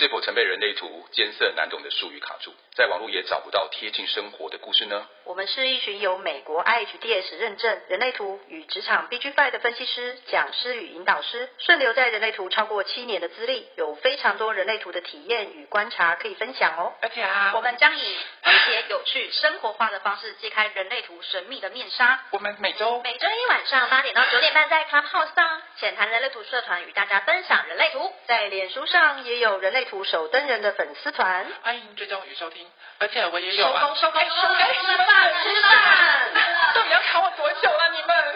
[0.00, 5.06] 是否曾被人类图艰涩难懂的术语卡住，在网络也找不到贴近生活的故事呢？
[5.24, 16.92] 我们是一群由美国 IHDS 认证人类图与职场 BG5 的分析师、讲师与引导师，顺留在人类图超过七年的资历，有非常多人类图的体验与观察可以分享哦。
[17.00, 22.20] 而且啊，我们将以诙谐、有趣、生活化的方式揭开人类图神秘的面纱。
[22.30, 32.66] 我们每周每周一晚上八点到九点半在 Clubhouse 上浅谈人类图社团与大家分享人类图，在脸书上也有人类图守灯人的粉丝团，欢迎追踪与收听。
[32.98, 36.30] 而且我也有啊，收工收工收工，吃饭吃饭，
[36.74, 38.34] 到底要卡我多久了你们？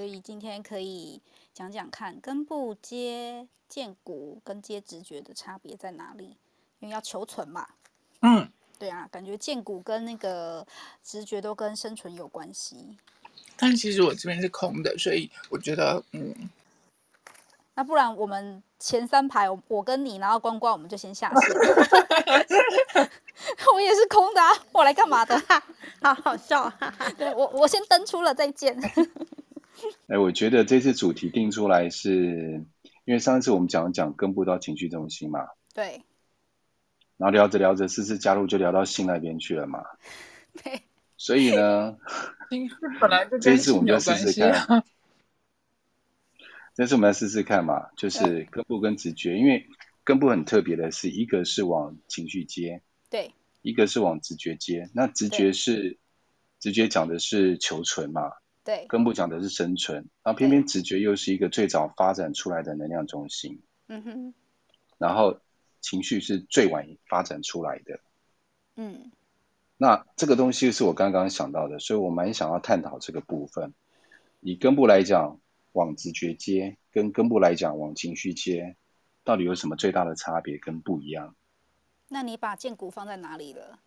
[0.00, 1.20] 所以今天可以
[1.52, 6.38] 讲讲看根部接剑骨跟接直觉的差别在哪里？
[6.78, 7.68] 因为要求存嘛。
[8.22, 10.66] 嗯，对啊，感觉剑骨跟那个
[11.04, 12.96] 直觉都跟生存有关系。
[13.58, 16.34] 但其实我这边是空的，所以我觉得嗯。
[17.74, 21.50] 那不然我们前三排，我跟你，然后光光，我们就先下线。
[23.74, 25.38] 我也是空的啊，我来干嘛的？
[26.00, 26.94] 好好笑啊！
[27.18, 28.74] 对，我我先登出了，再见。
[30.08, 32.64] 哎，我觉得这次主题定出来是，
[33.04, 35.48] 因为上次我们讲讲根部到情绪中心嘛。
[35.74, 36.02] 对。
[37.16, 39.84] 然后聊着聊着，思思加入就聊到心那边去了嘛。
[40.62, 40.80] 对。
[41.16, 41.98] 所以呢，
[43.00, 44.84] 本来就这次我们就试试看。
[46.74, 49.66] 这次我们来试试看嘛，就是根部跟直觉，因为
[50.02, 54.88] 根部很特别的是，一个是往情绪接，对，一个是往直觉接。
[54.94, 55.98] 那直觉是
[56.58, 58.32] 直觉讲的是求存嘛，
[58.70, 64.34] 对，根部讲的是生存，然后偏偏直觉又是一个最早发展出来的能量中心，嗯哼，
[64.98, 65.40] 然后
[65.80, 67.98] 情绪是最晚发展出来的，
[68.76, 69.10] 嗯，
[69.76, 73.74] 那这个东西是我刚刚想到的，所以我蛮想要探讨这个部分。
[74.40, 75.40] 以根部来讲。
[75.72, 78.74] 往直觉接跟根部来讲，往情绪接，
[79.22, 81.36] 到底有什么最大的差别跟不一样？
[82.08, 83.78] 那你把剑骨放在哪里了？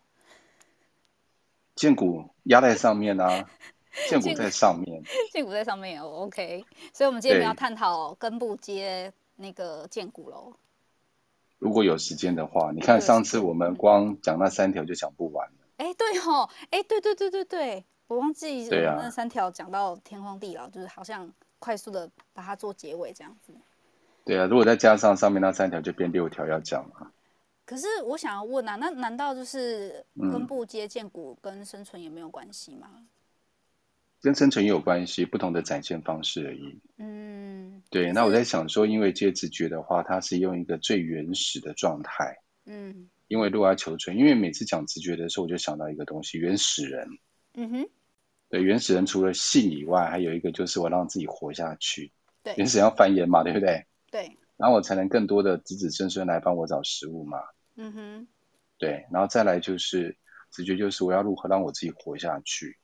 [1.74, 3.50] 剑骨压在上面啊，
[4.08, 5.02] 荐骨在上 面。
[5.32, 6.64] 建股在上面哦，OK。
[6.92, 10.52] 所以，我们今天要探讨根部接那个建股喽。
[11.58, 15.54] 如果有时间的话，你看上次我们光讲那三条就讲不完了。
[15.78, 21.32] 哎，对哦，哎，对对对对对，我忘记那三条讲到天荒地老，就是好像。
[21.60, 23.50] 快速的把它做结尾，这样子。
[24.22, 27.10] 对啊，如果再加上上面那三条，就变六条要讲了。
[27.64, 32.90] 可是我想要问啊，那难道就是根部接建股跟生存也没有关系吗？
[32.92, 33.06] 嗯，
[34.24, 36.80] 跟生存也有关系，不同的展现方式而已。
[36.96, 38.10] 嗯，对。
[38.10, 42.34] 那我在想说，因为接直觉的话，它是用一个最原始的状态。
[42.64, 43.10] 嗯。
[43.28, 47.06] 因为如果要求存，因为每次讲直觉的时候，我就想到一个东西，原始人。
[47.52, 47.88] 嗯哼。
[48.48, 52.10] 对，原始人除了性以外，还有一个就是我让自己活下去。
[52.42, 53.84] 对，原始人要繁衍嘛，对不对？
[54.10, 54.38] 对。
[54.56, 57.38] 然后我才能更多的子子孙孙来帮我找食物嘛。
[57.76, 58.28] 嗯哼。
[58.78, 60.16] 对，然后再来就是
[60.50, 62.78] 直觉，就是我要如何让我自己活下去，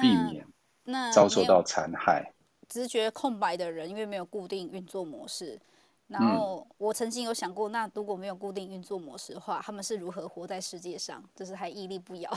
[0.00, 0.46] 避免
[0.90, 2.32] 那遭受到残害。
[2.68, 5.58] 直觉空白的人，因为没有固定运作模式。
[6.06, 11.22] 然后我曾经有想过，那如果没有固定运作模式的话，他们是如何活在世界上？
[11.34, 12.30] 就是还屹立不摇。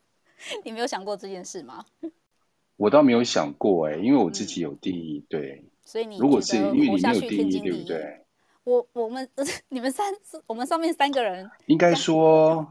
[0.64, 1.84] 你没有想过这件事吗？
[2.76, 5.64] 我倒没有想过哎、欸，因为我自己有定义，嗯、对。
[5.82, 8.24] 所以你如果是因为你没有定义，对不对？
[8.64, 9.26] 我我们
[9.68, 10.12] 你们三
[10.46, 12.66] 我们上面三个人应该说，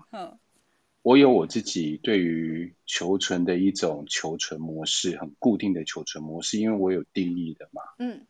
[1.06, 7.84] 我有我自己对于求存的一种求存模式，很固定的求存模式，因为我有定义的嘛。
[8.00, 8.26] 嗯。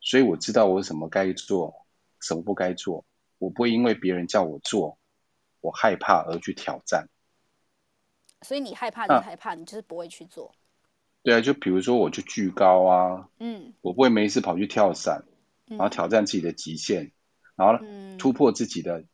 [0.00, 1.74] 所以我知道我什么该做，
[2.20, 3.04] 什么不该做，
[3.38, 4.96] 我不会因为别人叫我做，
[5.60, 7.08] 我害怕而去挑战。
[8.42, 10.54] 所以你害怕，你害怕，啊，你就是不会去做。
[11.24, 15.24] 对啊，就比如说，我去巨高啊，嗯，我不会没事跑去跳伞，
[15.66, 17.12] 然后挑战自己的极限，嗯，
[17.56, 17.84] 然后
[18.18, 19.04] 突破自己的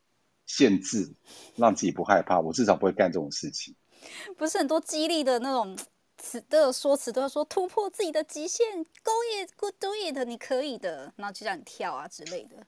[0.47, 1.15] 限制，嗯，
[1.57, 2.41] 让自己不害怕。
[2.41, 3.75] 我至少不会干这种事情。
[4.37, 5.79] 不是很多激励的那种
[6.19, 8.67] 词的说辞，都要说突破自己的极限
[9.03, 12.67] ，Go it，Go do it，你可以的，然后就让你跳啊之类的。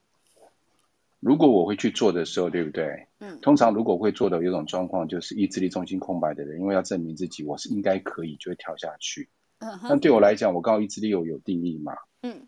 [1.19, 3.07] 如果我会去做的时候，对不对？
[3.19, 3.39] 嗯。
[3.41, 9.29] 通常如果会做的有种状况，就是意志力中心空白的人，因为要证明自己，我是应该可以，就会跳下去。
[9.59, 9.79] 嗯。
[9.89, 11.93] 但对我来讲，我刚好意志力有有定义嘛。
[12.21, 12.45] 嗯。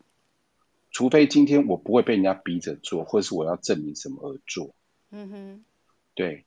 [0.91, 4.73] 除非今天我不会被人家逼着做，或是我要证明什么而做。
[5.11, 5.65] 嗯哼。
[6.15, 6.45] 对，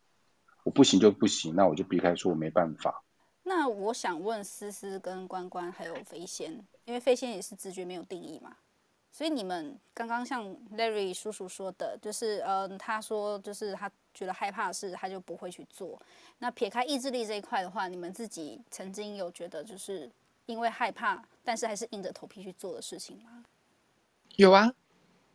[0.65, 3.03] 我不行就不行，那我就避开，说我没办法。
[3.45, 6.53] 那我想问思思跟关关还有飞仙，
[6.85, 8.57] 因为飞仙也是直觉没有定义嘛。
[9.11, 10.45] 所以你们刚刚像
[10.75, 16.01] Larry 叔叔说的，就是嗯，他说就是他觉得害怕的事，他就不会去做。
[16.39, 20.11] 那撇开意志力这一块的话，你们自己曾经有觉得就是
[20.47, 23.45] 因为害怕，但是还是硬着头皮去做的事情吗？
[24.37, 24.73] 有啊，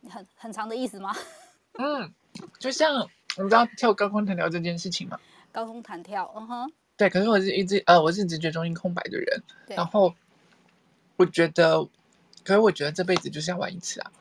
[0.08, 1.14] 很很长的意思吗？
[1.78, 2.12] 嗯，
[2.58, 3.08] 就像
[3.38, 5.18] 你知道跳高空弹跳这件事情吗？
[5.52, 7.08] 高空弹跳，嗯哼，对。
[7.08, 10.14] 可是我是一直呃，我是直觉中心空白的人，然后
[11.16, 11.82] 我觉得，
[12.44, 14.12] 可是我觉得这辈子就是要玩一次啊。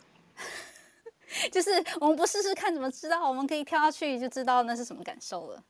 [1.52, 1.70] 就是
[2.00, 3.28] 我们不试试看怎么知道？
[3.28, 5.62] 我们可以跳下去就知道那是什么感受了。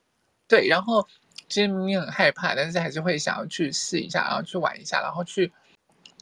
[0.46, 1.06] 对，然后
[1.48, 5.52] 其实明明很害怕，但是还是会想要去试一下，然后去玩一下，然后去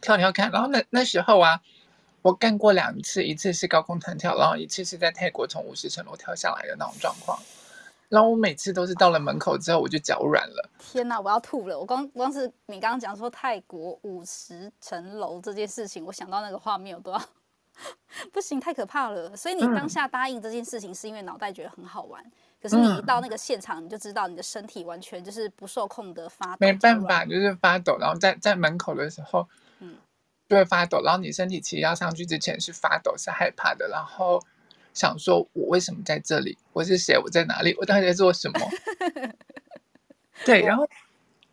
[0.01, 0.51] 跳跳看。
[0.51, 1.61] 然后那那时候啊，
[2.27, 7.39] 我干过两次，一次是高空弹跳，然后一次是在泰国从五十层楼跳下来的那种状况。
[8.09, 10.71] 然后我每次都是到了门口之后，我就脚软了。
[10.81, 11.79] 天哪，我要吐了！
[11.79, 17.23] 我光光是你刚刚讲说泰国五十层楼这件事情，我想到那个画面，我都要
[18.33, 19.37] 不行，太可怕了。
[19.37, 22.21] 所以你当下答应这件事情，是因为脑袋觉得很好玩。
[22.25, 26.57] 嗯、可是你一到那个现场，你就知道你的身体完全就是不受控的发抖。
[26.59, 27.97] 没办法，就是发抖。
[28.01, 29.49] 然后在在门口的时候，
[29.81, 29.97] 嗯，
[30.49, 31.01] 就会发抖。
[31.03, 33.89] 然后你身体其实要上去之前是发抖，是害怕的。
[33.89, 34.43] 然后。
[34.95, 36.57] 想说，我为什么在这里？
[36.73, 37.19] 我是谁？
[37.19, 37.77] 我在哪里？
[37.79, 38.59] 我到底在做什么？
[40.43, 40.89] 对，然后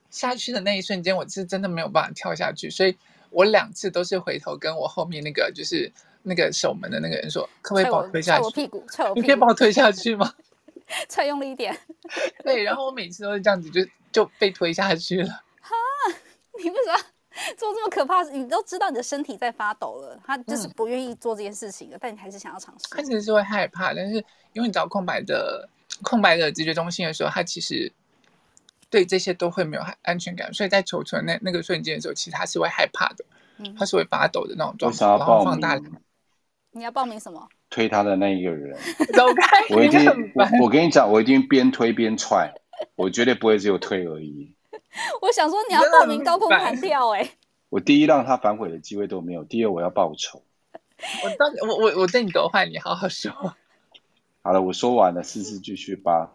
[0.10, 2.98] 下去的那一瞬间，我是真的没有办法跳下去，所以
[3.32, 5.92] 我两次都是回头跟我后面那个就是
[6.22, 10.34] 那个守门的那个人说：“可不可以把我推下去？”踹我屁股，踹我屁股，你可以把我推下去吗？
[11.10, 11.78] 踹用力一点。
[12.46, 15.28] 对，然后我每次都是这样子，就就被推下去了。
[15.60, 15.76] 哈，
[16.64, 17.00] 你为什么？
[17.58, 22.86] 做这么可怕，你都知道你的身体在发抖了，他就是不愿意做这件事情了，嗯、但你还是想要尝试。
[22.92, 24.16] 他其实是会害怕，但是
[24.54, 25.68] 因为你找空白的
[26.04, 27.92] 空白的直觉中心的时候，他其实
[28.90, 33.26] 对这些都会没有安全感，所以在求存那那个瞬间的时候，其实他是会害怕的，
[33.58, 35.06] 嗯、他是会发抖的那种状态。
[35.06, 35.80] 然后放大。
[36.76, 37.48] 你要报名什么？
[37.70, 38.76] 推他的那一个人。
[39.14, 39.76] 走开！
[39.76, 42.52] 我一定，我我跟你讲，我一定边推边踹，
[42.96, 44.52] 我绝对不会只有推而已。
[45.22, 47.32] 我想说你要报名高空弹跳哎、欸！
[47.70, 50.44] 我第一让他反悔的机会都没有，第二我要报仇。
[51.24, 52.66] 我到底我我我对你多坏？
[52.66, 53.32] 你好好说。
[54.44, 56.32] 好了，我说完了，试试继续吧。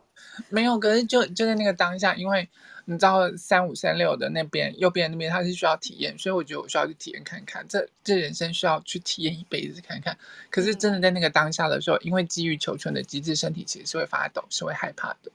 [0.49, 2.49] 没有，可是就就在那个当下，因为
[2.87, 10.19] 你知道三五三六的那边右边那边他是需要体验，所以我觉得我需要去体验看看，这这人生需要去体验一辈子看看。
[10.51, 15.31] 可是真的在那个当下的时候，因为基于求存的机制，身体其实是会发抖，是会害怕的。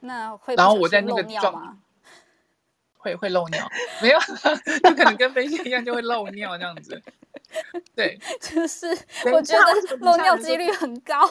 [0.00, 1.76] 那会然后我在那个状。
[3.02, 3.68] 会会漏尿，
[4.00, 4.18] 没有，
[4.82, 7.02] 就可能跟飞仙一样，就会漏尿这样子。
[7.94, 8.86] 对， 就是
[9.30, 11.28] 我觉得漏尿几率很高，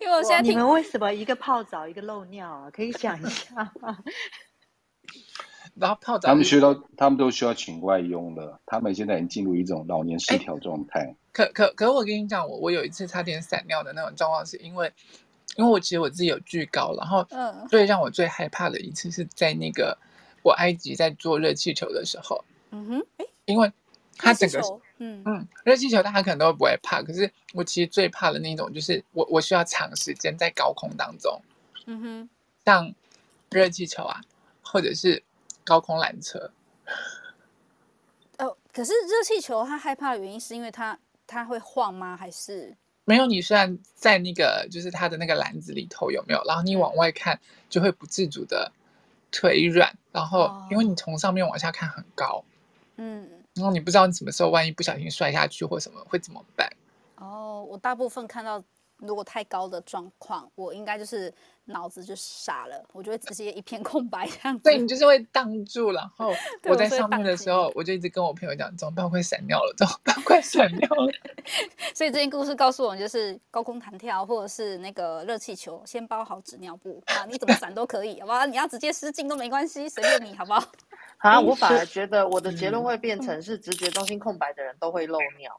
[0.00, 2.70] 因为我现在你们为什么一个泡澡一个漏尿啊？
[2.72, 3.98] 可以讲一下吗？
[5.76, 8.58] 然后泡澡，他们需要，他们都需要请外佣的。
[8.64, 11.14] 他们现在已经进入一种老年失调状态。
[11.32, 14.92] 可可可，我跟你讲，我我有一次差点散尿的那种状况，是因为
[15.56, 19.96] 因为我其实我自己有惧高，然后嗯，最让我最害怕的一次是在那个。
[20.44, 23.06] 我埃及在做热气球的时候，嗯哼，
[23.46, 23.72] 因为
[24.18, 24.60] 它整个，
[24.98, 31.40] 嗯嗯，热气球大家可能都不会怕，可是我其实最怕的那种就是我我需要长时间在高空当中，
[31.86, 32.28] 嗯哼，
[32.66, 32.94] 像
[33.50, 34.20] 热气球啊，
[34.60, 35.22] 或者是
[35.64, 36.50] 高空缆车。
[38.36, 42.14] 哦，可是热气球它害怕的原因是因为它它会晃吗？
[42.14, 42.76] 还是
[43.06, 43.24] 没有？
[43.24, 46.44] 你虽然在那个就是它的那个篮子里头有没有？
[46.46, 47.40] 然后你往外看
[47.70, 48.70] 就会不自主的。
[49.34, 52.44] 腿软，然后因为你从上面往下看很高，
[52.96, 56.70] 嗯，然后你不知道你什么时候万一不小心摔下去或什么会怎么办？
[57.16, 58.62] 哦，我大部分看到
[59.06, 61.32] 如果太高的状况，我应该就是。
[61.66, 64.64] 脑子就傻了，我就会直接一片空白这样子。
[64.64, 66.30] 对，你就是会挡住，然后
[66.68, 69.08] 我在上面的时候，我就一直跟我朋友讲，怎么办？
[69.08, 70.14] 快闪尿了，怎么办？
[70.24, 71.10] 快闪尿了。
[71.96, 78.44] 所以这件故事告诉我们，就是高空弹跳或者是那个热气球，先包好纸尿布啊，你怎么闪都可以，好不好？
[78.44, 80.62] 你要直接失禁都没关系，随便你，好不好？
[81.16, 85.58] 啊，我反而觉得我的结论会变成是直觉中心空白的人都会漏尿。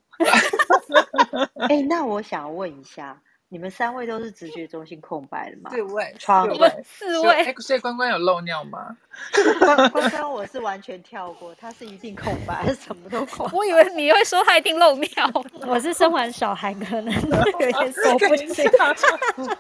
[1.68, 3.20] 哎、欸，那我想问一下。
[3.48, 5.70] 你们三位都是直觉中心空白的吗？
[5.72, 7.54] 四位，窗位， 四位。
[7.62, 8.98] 所以关关有漏尿吗？
[9.60, 13.48] 关关关，我是完全跳过，他是一定空白，什么都空。
[13.54, 15.08] 我以为你会说他一定漏尿，
[15.68, 19.56] 我是生完小孩可能有点受不了。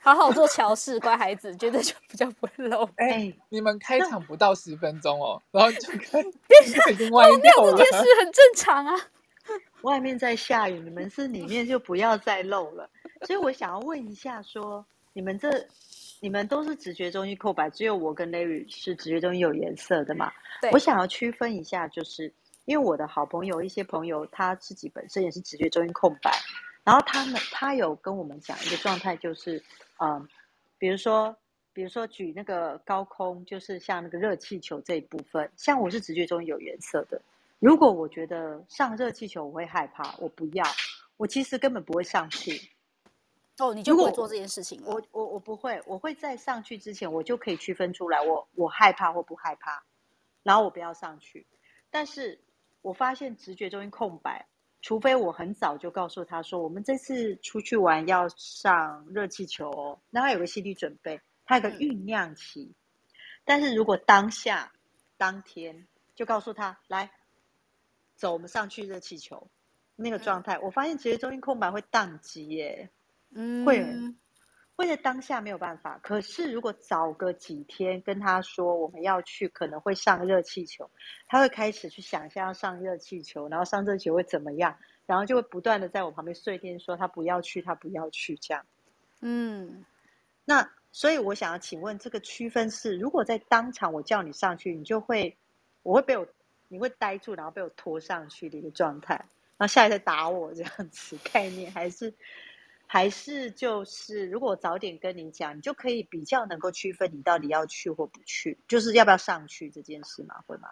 [0.00, 2.84] 好好做乔事，乖孩子，觉得就比较不会漏。
[2.96, 6.20] 哎、欸，你们开场不到十分钟哦，然后就开
[6.90, 7.72] 已经歪掉了。
[7.72, 8.94] 这件事很正常啊。
[9.84, 12.90] 外面在下雨，你们 是里面就不要再漏了。
[13.22, 15.48] 所以我想要问一下说，说你们这，
[16.20, 20.32] 你们都是直觉中心空白，只有我跟 Larry 是直觉中心有颜色的嘛？
[20.60, 20.70] 对。
[20.72, 22.32] 我想要区分一下，就是
[22.64, 26.32] 因为我的好朋友一些朋友他自己本身也是直觉中心空白，
[26.82, 29.62] 然后他们他有跟我们讲一个状态，就是
[30.00, 30.26] 嗯，
[30.78, 31.36] 比如说
[31.72, 37.20] 比如说举那个高空，就是像那个热气球这一部分，像我是直觉中心有颜色的。
[37.64, 40.62] 如果我觉得上热气球我会害怕，我不要，
[41.16, 42.60] 我其实根本不会上去。
[43.56, 44.92] 哦，你就不会做这件事情了。
[44.92, 49.82] 我我我不会，我会在上去之前，我就可以区分出来我，我我害怕或不害怕，
[50.42, 51.46] 然后我不要上去。
[51.90, 52.38] 但是
[52.82, 54.46] 我发现直觉中心空白，
[54.82, 62.60] 除非我很早就告诉他说，我们这次出去玩要上热气球哦，那他有个心理准备，他有个酝酿期。
[62.60, 62.74] 嗯。
[63.42, 64.70] 但是如果当下
[65.16, 67.10] 当天就告诉他来
[68.16, 69.48] 走，我们上去热气球
[69.96, 70.62] 那个状态，嗯。
[70.62, 72.90] 我发现其实中心空白会宕机耶。
[73.30, 73.84] 嗯，会，
[74.76, 75.98] 会在当下没有办法。
[76.02, 80.90] 可是如果早个几天跟他说我们要去，可能会上热气球，
[81.26, 88.64] 他会开始去想象要上热气球，然后上热气球会怎么样，然后就会不断的在我旁边碎念说他不要去，他不要去这样。
[89.20, 89.84] 嗯，
[90.44, 95.36] 那所以我想要请问，这个区分是，如果在当场我叫你上去，你就会，
[95.82, 96.26] 我会被我，
[96.74, 99.14] 你会呆住，然后被我拖上去的一个状态，
[99.56, 102.12] 然后下来再打我这样子概念，还是？
[102.86, 110.36] 还是就是，如果我早点跟你讲，你就可以比较能够区分你到底要去或不去，就是要不要上去这件事吗？
[110.46, 110.68] 会吗？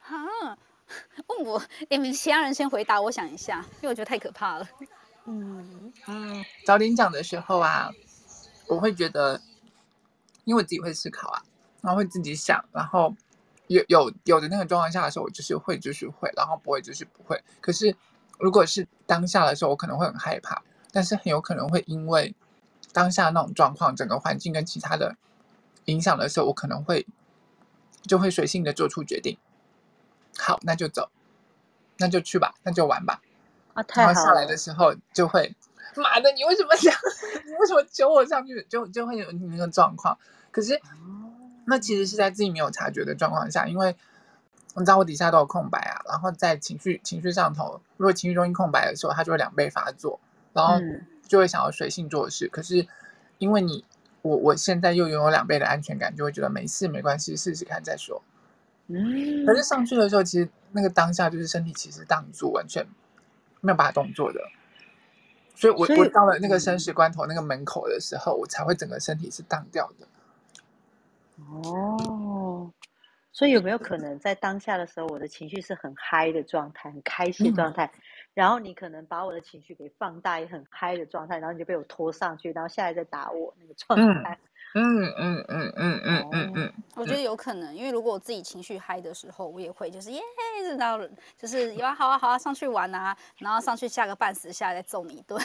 [0.00, 0.58] 啊，
[1.28, 4.68] 问我，你们其他人先回答，我想一下，因为我觉得太可怕了。
[5.26, 7.90] 嗯嗯，早点讲的时候啊，
[8.66, 9.40] 我会觉得，
[10.44, 11.44] 因为我自己会思考啊，
[11.82, 13.14] 然后会自己想，然后
[13.68, 17.42] 有有有的那个状况下的时候，我就是会就是会，然后不会就是不会。
[17.60, 17.94] 可是
[18.38, 20.62] 如果是当下的时候，我可能会很害怕。
[20.94, 22.34] 但是很有可能会因为
[22.92, 25.16] 当下那种状况、整个环境跟其他的
[25.86, 27.06] 影响的时候，我可能会
[28.02, 29.38] 就会随性的做出决定。
[30.36, 31.08] 好，那就走，
[31.96, 33.22] 那就去吧，那就玩吧。
[33.72, 34.12] 啊，太好了。
[34.12, 35.56] 然后下来的时候就会，
[35.96, 36.92] 妈的，你为什么想？
[37.46, 38.62] 你为什么揪我上去？
[38.68, 40.18] 就就会有那个状况。
[40.50, 40.78] 可是
[41.66, 43.96] 那其实是在自己没有察觉的状况下，因为
[44.74, 46.02] 你知道我底下都有空白啊。
[46.08, 50.20] 然后在情绪情绪上头，如果情绪中心空白的时候，它就会两倍发作。
[50.54, 50.74] 然后
[51.26, 52.86] 就会想要随性做事，嗯、可是
[53.38, 53.86] 因为你
[54.20, 58.22] 我我现在又拥有两倍的安全感，就会觉得没事没关系，试试看再说。
[58.88, 62.86] 嗯，可是上去的时候，其实那个当下就是身体其实挡住，完全
[63.62, 64.42] 没有办法动作的。
[65.54, 70.06] 所以我，我我到了那个生死关头那个门口的时候，我才会整个身体是荡掉的。
[71.50, 72.72] 哦，
[73.32, 77.86] 所以有没有可能在当下的时候，我的情绪是很嗨的状态，很开心的状态？
[77.86, 78.00] 嗯
[78.34, 84.38] 然后你可能把我的情绪给放大，也很嗨的状态，然后你就被我拖上去，然后下来再打我那个状态。
[84.74, 90.22] 嗯嗯嗯嗯嗯嗯嗯，我觉得有可能，因为如果我自己情绪嗨的时候，我也会就是耶，
[90.78, 91.06] 然后
[91.36, 95.38] 就是有啊好啊好啊上去玩啊，然后上去吓个半死，下来再揍你一顿。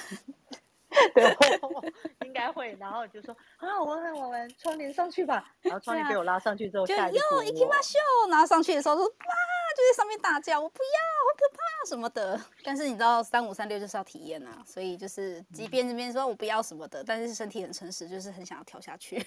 [1.15, 1.25] 对，
[2.27, 2.77] 应该会。
[2.79, 5.53] 然后就说啊，玩玩玩玩，窗帘上去吧。
[5.63, 9.35] 然后窗帘被我拉上去之后，下来就哟，行きましょう，然后上去的时候说哇。
[9.75, 12.39] 就在上面大叫，我不要，好可怕什么的。
[12.63, 19.25] 但是你知道，三五三六就是要体验啊，所以就是即便这边说我不要什么的，但是身体很诚实，就是很想要跳下去，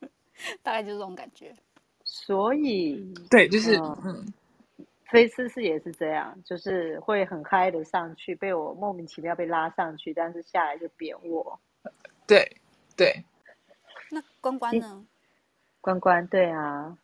[0.61, 1.51] 大概就是这种感觉。
[2.03, 3.75] 所以对，就是
[4.05, 4.23] 嗯，
[5.12, 11.60] 菲斯是也是这样，就是会很嗨的上去，被我莫名其妙被拉上去，但是下来就扁我。
[12.26, 12.56] 对
[12.96, 13.22] 对，
[14.10, 15.06] 那关关呢？
[15.82, 16.96] 关关对啊。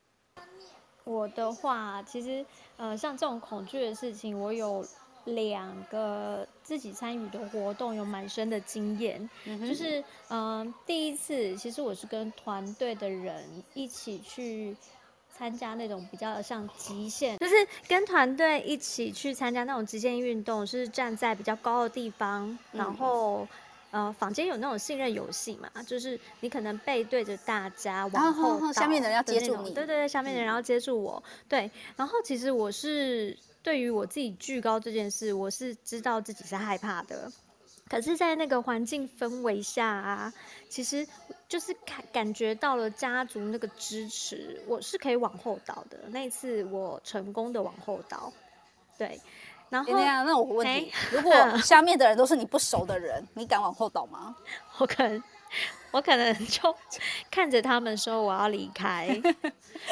[1.04, 2.44] 我的话，其实，
[2.78, 4.84] 呃，像这种恐惧的事情，我有
[5.24, 9.28] 两个自己参与的活动，有蛮深的经验。
[9.44, 14.76] 嗯、就是，嗯、呃，第一次，其实我是跟团队的人一起去
[15.38, 17.54] 参加那种比较像极限，就是
[17.87, 23.47] 跟团队一起去参加那种极限运动，是站在比较高的地方，嗯、然后。
[23.90, 31.71] 呃，坊间有那种信任游戏嘛，就是你可能背对着大家往后倒，下面的人要接住你，对对对，下面的人要接住我，嗯、对。
[31.97, 37.33] 然后其实我是对于我自己惧高这件事，我是知道自己是害怕的，
[37.88, 40.33] 可是，在那个环境氛围下啊，
[40.68, 41.07] 其实
[41.49, 45.99] 就是感感觉到了家族那个支持，我是可以往后倒的。
[46.09, 48.33] 那一次我成功的往后倒，
[48.99, 49.21] 对。
[49.71, 51.30] 然后，那我问你，如果
[51.61, 54.35] 下面的人都是你不熟的人，你敢往后倒吗？
[54.78, 55.23] 我可能，
[55.90, 56.75] 我可能就
[57.30, 59.21] 看着他们说我要离开，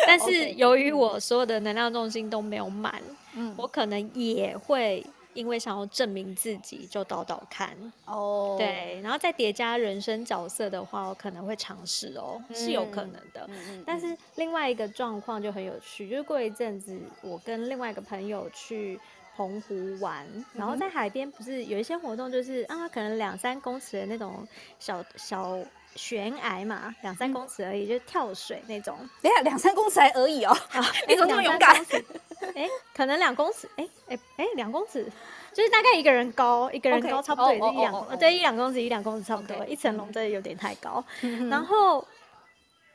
[0.07, 3.03] 但是由于我所有的能量中心都没有满，
[3.35, 5.05] 嗯，我可能也会
[5.37, 7.76] 因为想要证明自己就倒倒看。
[8.07, 13.49] 哦，对，然后再叠加人生角色的话，我可能会尝试哦，是有可能的，
[13.85, 18.99] 但是另外一个状况就很有趣，就是过一阵子我跟另外一个朋友去。
[19.37, 25.59] 澎湖玩，然后在海边不是有一些活动，就是啊，可能两三公尺的那种小小
[25.97, 28.97] 悬崖嘛，两三公尺而已，嗯、就跳水那种。
[29.23, 31.75] 等下两三公尺还而已哦，啊、 你怎么这么勇敢？
[32.55, 35.11] 哎，可能两公尺，哎哎哎，两公尺，
[35.53, 39.67] 就是大概一个人高，一个人高差不多也是一两，对，一两公尺，一两公尺差不多，okay.
[39.67, 41.03] 一层楼真的有点太高。
[41.23, 42.07] 嗯、然后，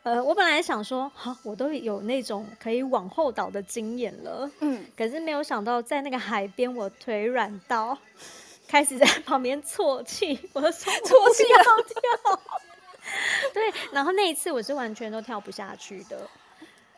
[0.03, 7.97] 呃，我本来想说，好，我都有那种可以往后倒的经验了，嗯，可是没有想到在那个海边，我腿软到
[8.67, 12.41] 开始在 旁边啜泣，我的手啜泣要跳。
[13.53, 16.27] 对，然后那一次我是完全都跳不下去的。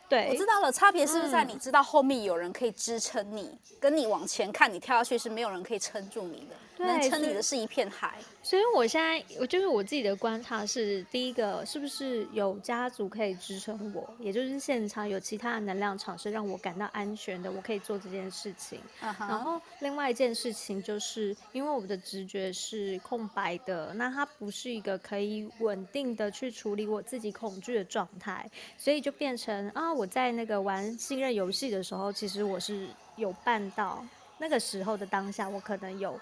[0.06, 6.54] 对，我知道了，差别是不是在你知道后面有人可以支撑你，嗯，跟你往前看，你跳下去是没有人可以撑住你的。
[6.82, 18.80] 能撑你的是一片海，所以我现在我就是我自己的观察是，第一个是不是有家族可以支撑我，也就是现场有其他的能量场是让我感到安全的，我可以做这件事情。
[19.00, 19.28] Uh -huh.
[19.28, 34.04] 然后另外一件事情就是，因为我的直觉是空白的，那它不是一个可以稳定的去处理我自己恐惧的状态，所以就变成啊，我在那个玩信任游戏的时候，其实我是有办到
[34.38, 36.18] 那个时候的当下，我可能有。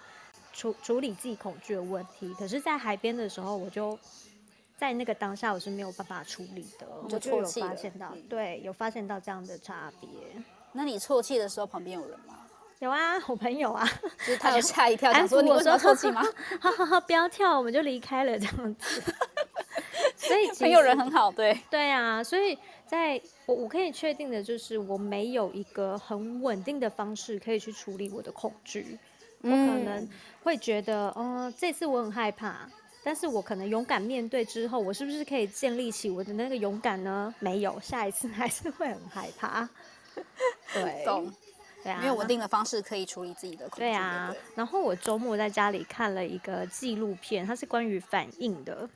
[0.53, 3.99] 处处理自己恐惧的问题，可是，在海边的时候，我就
[4.77, 10.09] 在那个当下，我是没有办法处理的，我就有发现到，对，有发现到这样的差别。
[10.73, 12.39] 那你啜泣的时候，旁边有人吗？
[12.81, 16.23] 有啊，我朋友啊，就是他就吓一跳，想说你为什么啜泣吗？
[16.61, 19.03] 哈哈哈，不要跳，我们就离开了这样子。
[20.17, 28.99] 所以朋友人很好，对对啊，所以在我我可以确定的就是，我没有一个很稳定的方式可以去处理我的恐惧。
[29.43, 30.09] 我可能
[30.43, 32.69] 会觉得，哦、呃，这次我很害怕，
[33.03, 37.35] 但是我可能勇敢面对之后，我是不是可以建立起我的那个勇敢呢？
[37.41, 39.69] 没有，下一次 还是会很害怕。
[40.73, 41.33] 对，懂，
[41.83, 43.81] 对啊，没有稳定的方式可以处理自己的恐惧。
[43.81, 48.89] 对啊，然后我周末在家里看了一个纪录片，它是关于反应的，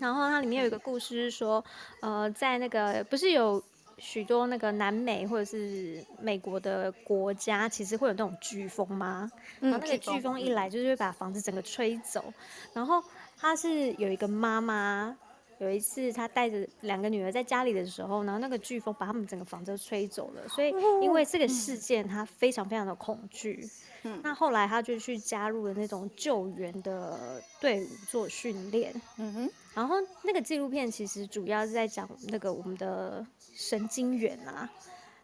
[0.00, 1.64] 然后它里面有一个故事是说，
[2.00, 3.62] 呃，在那个不是有。
[3.98, 9.30] 许多那个南美或者是美国的国家，其实会有那种飓风吗？
[9.60, 12.32] 然后那个飓风一来，就是会把房子整个吹走。
[12.72, 13.02] 然后
[13.36, 15.16] 他是有一个妈妈，
[15.58, 20.48] 有一次他带着两个女儿在家里的时候，然后那个飓风把他们整个房子都吹走了。
[20.48, 23.68] 所以因为这个事件，他非常非常的恐惧。
[24.06, 28.92] 嗯，那后来他就去加入了那种救援的队伍做训练。
[29.16, 34.70] 嗯哼，然后那个纪录片其实主要是在讲那个我们的神经元啊，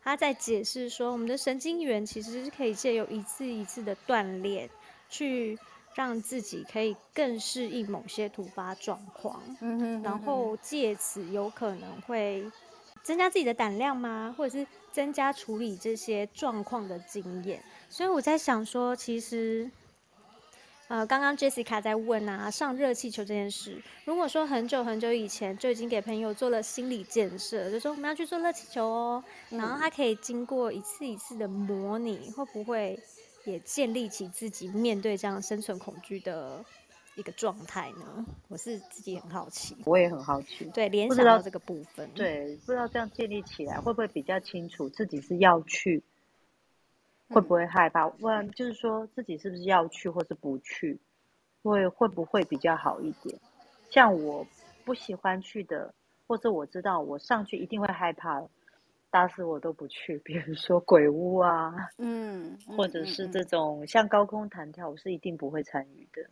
[0.02, 4.68] 他在解释说，我们的神经元其实是可以借由一次一次的锻炼，
[5.08, 5.58] 去
[5.94, 9.40] 让自己可以更适应某些突发状况。
[9.60, 12.50] 嗯哼，然后借此有可能会
[13.02, 14.34] 增加自己的胆量吗？
[14.36, 17.62] 或者是增加处理这些状况的经验？
[17.88, 19.70] 所以我在想说，其实，
[20.90, 32.98] 呃，刚刚 Jessica 在问啊，上热气球这件事，如果说很久很久以前就已经给朋友做了心理建设，就说我们要去做热气球哦，然后他可以经过一次一次的模拟，会不会
[33.44, 36.64] 也建立起自己面对这样生存恐惧的
[37.14, 38.26] 一个状态呢？
[38.48, 46.02] 我是自己很好奇，我也很好奇，对，联想到这个部分，对，不知道这样建立起来会不会比较清楚自己是要去。
[47.30, 48.06] 会不会害怕？
[48.20, 50.98] 问就是说自己是不是要去，或是不去，
[51.62, 53.38] 会会不会比较好一点？
[53.90, 54.46] 像我
[54.84, 55.92] 不喜欢去的，
[56.26, 58.42] 或者我知道我上去一定会害怕，
[59.10, 60.18] 打死我都不去。
[60.18, 66.28] 比如说鬼屋啊， 嗯，或者是这种像高空弹跳，我是一定不会参与的，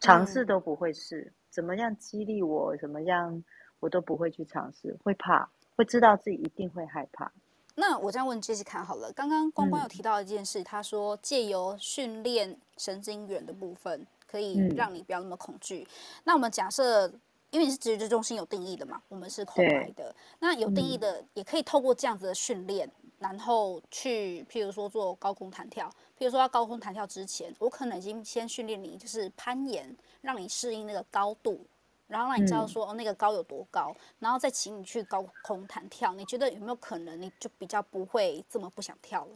[0.00, 1.32] 尝试都不会试。
[1.50, 2.76] 怎么样激励我？
[2.76, 3.42] 怎么样
[3.80, 7.32] 我都不会去尝试，会怕，会知道自己一定会害怕。
[7.80, 15.86] 那我这样问 Jessica 好了，刚刚光光有提到一件事，嗯、他说借由训练神经元的部分，可以让你不要那么恐惧。
[15.88, 17.06] 嗯、那我们假设，
[17.50, 25.88] 因为你是直觉中心有定义的嘛，我们是空白的，那有定义的也可以透过这样子的训练，然后去，譬如说做高空弹跳，
[26.18, 31.64] 譬如说要高空弹跳之前，我可能已经先训练你，就是攀岩，让你适应那个高度。
[32.08, 39.32] 然后让你知道说哦，那个高有多高，然后再请你去高空弹跳，你觉得有没有可能你就比较不会这么不想跳了？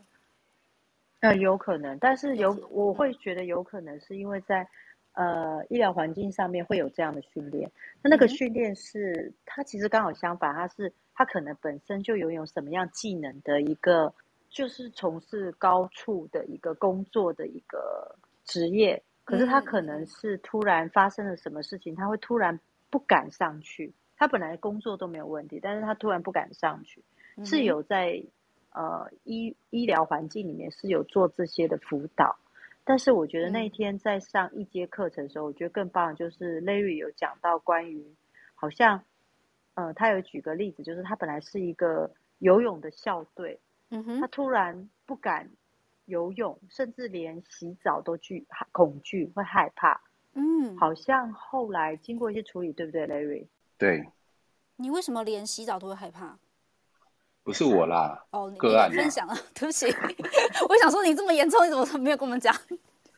[1.21, 4.67] 呃，有可能，但是有我会觉得有可能是因为在
[5.13, 7.71] 呃医疗环境上面会有这样的训练，
[8.03, 14.13] 那那个训练是它其实刚好相反，它是它可能本身就拥有什么样技能的一个，
[14.51, 19.01] 就是从事高处的一个工作的一个职业。
[19.25, 22.59] 可是他可能是突然发生了什么事情，他会突然
[22.91, 23.93] 不敢上去。
[24.17, 27.03] 他本来工作都没有问题，但是他突然不敢上去，
[27.45, 28.23] 是有在
[28.73, 32.37] 呃医医疗环境里面是有做这些的辅导。
[32.85, 38.05] 但是我觉得那一天在上一节课程的时候，我觉得更棒的就是 Larry 有讲到关于
[38.55, 39.05] 好像，
[39.75, 45.51] 呃，他有举个例子，就是他本来是一个游泳的校队，嗯哼，他突然不敢
[46.12, 49.98] 游泳，甚至连洗澡都惧恐惧，会害怕。
[50.35, 53.46] 嗯，好像后来经过一些处理，对不对，Larry？
[53.79, 54.07] 对。
[54.77, 56.38] 你为什么连洗澡都会害怕？
[57.42, 59.87] 不是我啦，哦，个案分享啊， 对不起，
[60.68, 62.55] 我想说你这么严重，你怎么没有跟我们讲？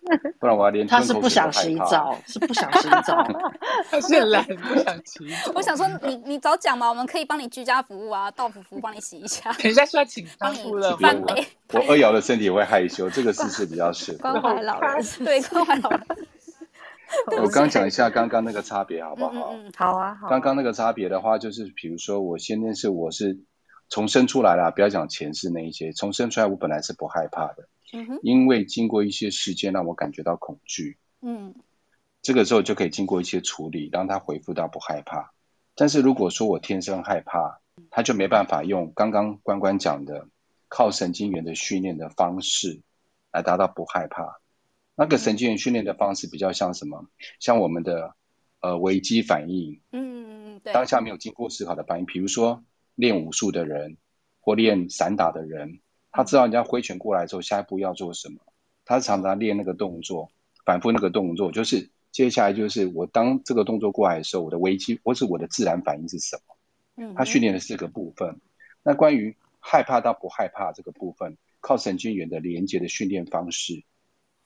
[0.39, 3.27] 不然我要连他是不想洗澡，是不想洗澡，
[3.91, 5.53] 他是懒不想洗澡。
[5.57, 9.53] 我想说你你早讲嘛，我们可以帮你居家服务啊，到服服帮你洗一下。
[9.55, 11.35] 等一下需要请帮你了翻我
[11.73, 16.01] 我二瑶的身体也会害羞，这个事是比较适合关怀老人，对关怀老人。
[17.41, 19.53] 我刚讲一下刚刚那个差别好不好？
[19.53, 20.29] 嗯嗯、好啊，好。
[20.29, 23.39] 刚刚那个差别的话，就是比如说我先天是我是
[23.89, 27.69] 从生出来啦，不要讲前世那一些，重生出来我本来是不害怕的。
[27.93, 31.55] 嗯、因为经过一些事件让我感觉到恐惧，嗯，
[32.23, 35.33] 这个时候就可以经过一些处理，让他恢复到不害怕。
[35.77, 40.27] 但是如果说我天生害怕，他就没办法用刚刚关关讲的
[40.69, 42.81] 靠神经元的训练的方式
[43.31, 44.41] 来达到不害怕。
[44.97, 47.07] 那个神经元训练的方式比较像什么？
[47.39, 48.15] 像我们的
[48.61, 53.97] 呃危机反应，嗯，对，当下没有经过思考的反应，比如说练武术的人
[54.41, 55.81] 或练散打的人。
[56.11, 58.37] 他知道人家挥拳过来之后，下一步要做什么。
[58.85, 60.31] 他常常练那个动作，
[60.65, 66.55] 反复那个动作，就是接下来就是我当这个动作过来的时候，我的危机或是我的自然反应是什么？
[66.97, 68.41] 嗯他训练的四个部分。
[68.85, 73.83] 那关于害怕到不害怕这个部分，靠神经元的连接的训练方式，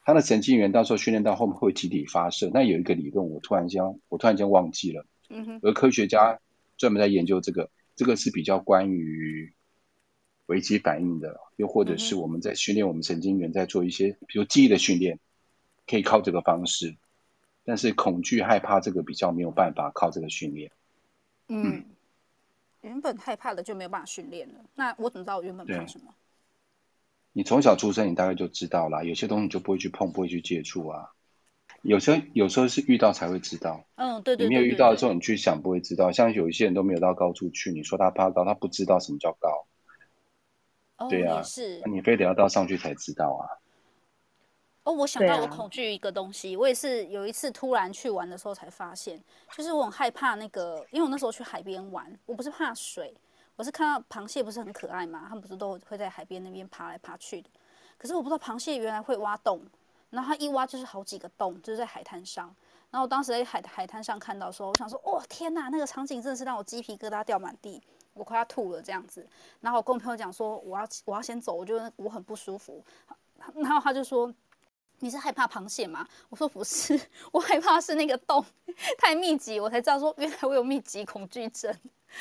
[0.03, 2.51] 他的神经元到时候训练到后面会集体发射。
[2.55, 5.05] 那有一个理论，我突然间我突然间忘记了。
[5.29, 6.41] 嗯，有科学家
[6.79, 9.53] 专门在研究这个，这个是比较关于。
[10.49, 15.19] 危机反应的，又或者是我们在训练我们神经元，在做一些，比如记忆的训练，
[15.87, 16.97] 可以靠这个方式。
[17.65, 20.73] 但是恐惧、害怕这个比较没有办法靠这个训练。
[21.49, 21.85] 嗯，
[22.81, 24.65] 原本害怕的就没有办法训练了。
[24.75, 26.15] 那我怎么知道我原本怕什么？
[27.35, 29.05] 你从小出生，你大概就知道了。
[29.05, 31.13] 有些东西你就不会去碰，不会去接触啊。
[31.83, 33.85] 有时候，有时候是遇到才会知道。
[33.97, 36.11] 嗯，对对，对，对，对，你没有遇到的时候，你去想不会知道。
[36.11, 39.67] 像有一些人都没有到高处去，你说他怕高，他不知道什么叫高。
[41.09, 43.47] 对啊，哦、是，你非得要到上去才知道啊。
[44.83, 49.23] 哦，我想到我恐惧一个东西，啊，我也是有一次突然去玩的时候才发现，
[49.57, 53.15] 就是我很害怕那个，因为我那时候去海边玩，我不是怕水，
[53.55, 57.51] 我是看到螃蟹不是很可爱嘛，他们不是都会在海边那边爬来爬去的，
[57.97, 59.61] 可是我不知道螃蟹原来会挖洞，
[60.11, 62.47] 然后他一挖就是好几个洞，就是在海滩上，
[62.91, 67.83] 然后我当时在海海滩上看到的时候，我想说，哦天哪，那个场景真的是让我鸡皮疙瘩掉满地。
[68.15, 69.25] 我快要吐了这样子，
[69.61, 72.85] 然后我跟我朋友讲说，我要我要先走，我觉得我很不舒服。
[73.55, 74.33] 然后他就说，
[75.01, 76.07] 你是害怕螃蟹吗？
[76.29, 76.99] 我说不是，
[77.33, 78.45] 我害怕是那个洞
[78.99, 81.75] 太密集，我才知道说原来我有密集恐惧症。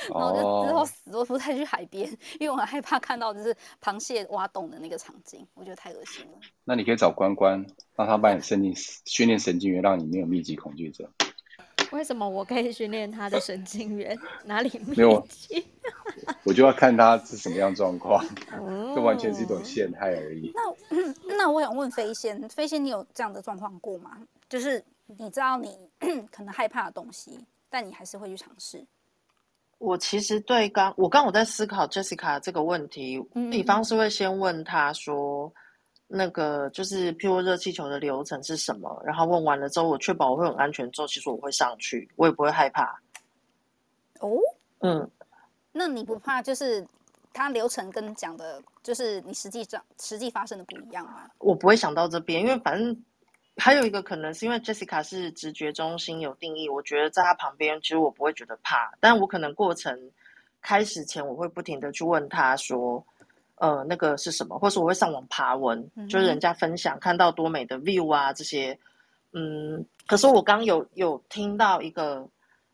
[0.09, 2.05] 然后我就之后死都不再去海边，
[2.41, 6.37] 因为我很害怕看到就是螃蟹挖洞的那个场景，我觉得太恶心了。
[6.65, 11.09] 那你可以找关关，让他帮你训练训练神经元，让你没有密集恐惧症。
[11.91, 14.17] 为什么我可以训练他的神经元？
[14.45, 14.71] 哪里？
[14.85, 15.25] 没有，
[16.43, 18.23] 我就要看他是什么样状况，
[18.95, 20.51] 这完全是一种陷害而已。
[20.53, 24.17] 那 那我想问飞仙，飞仙你有这样的状况过吗？
[24.49, 25.77] 就是你知道你
[26.31, 28.85] 可能害怕的东西，但你还是会去尝试。
[29.77, 33.19] 我其实对刚我刚我在思考 Jessica 这个问题，
[33.51, 35.51] 比方是会先问他说。
[36.09, 39.01] 那个就是，譬如热气球的流程是什么？
[39.05, 42.97] 然后问完了之后，我确保我会很安全之后，其实我会上去，我也不会害怕。
[44.21, 44.39] 哦，
[44.79, 45.11] 嗯，
[45.73, 46.87] 那你不怕就是
[47.33, 51.29] 它流程跟讲的，就是你实际上实际发生的不一样吗？
[51.39, 53.03] 我不会想到这边，因为反正
[53.57, 60.09] 还有一个可能是因为 Jessica 是直觉中心有定义，我觉得在他旁边，其实我不会觉得怕，但我可能过程
[60.61, 63.05] 开始前，我会不停的去问他说。
[63.59, 64.59] 呃，那个是什么？
[64.59, 68.77] 或是我会上网爬文，嗯、就是人家分享看到多美的 view 啊这些，
[69.31, 69.83] 嗯。
[70.05, 72.23] 可是我刚有有听到一个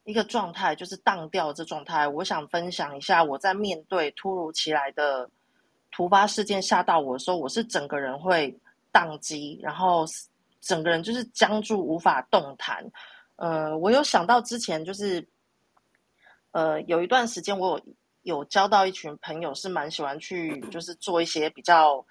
[0.04, 2.06] 一个状态，就是当掉这状态。
[2.06, 5.30] 我想分享一下，我在面对突如其来的
[5.90, 8.54] 突发事件吓到我的时候，我是整个人会
[8.92, 10.04] 宕机，然后
[10.60, 12.86] 整个人就是僵住，无法动弹。
[13.38, 15.26] 呃，我有想到之前就是，
[16.52, 17.86] 呃，有一段时间我有。
[18.24, 22.06] 有交到一群朋友，是蛮喜欢去，就是做一些比较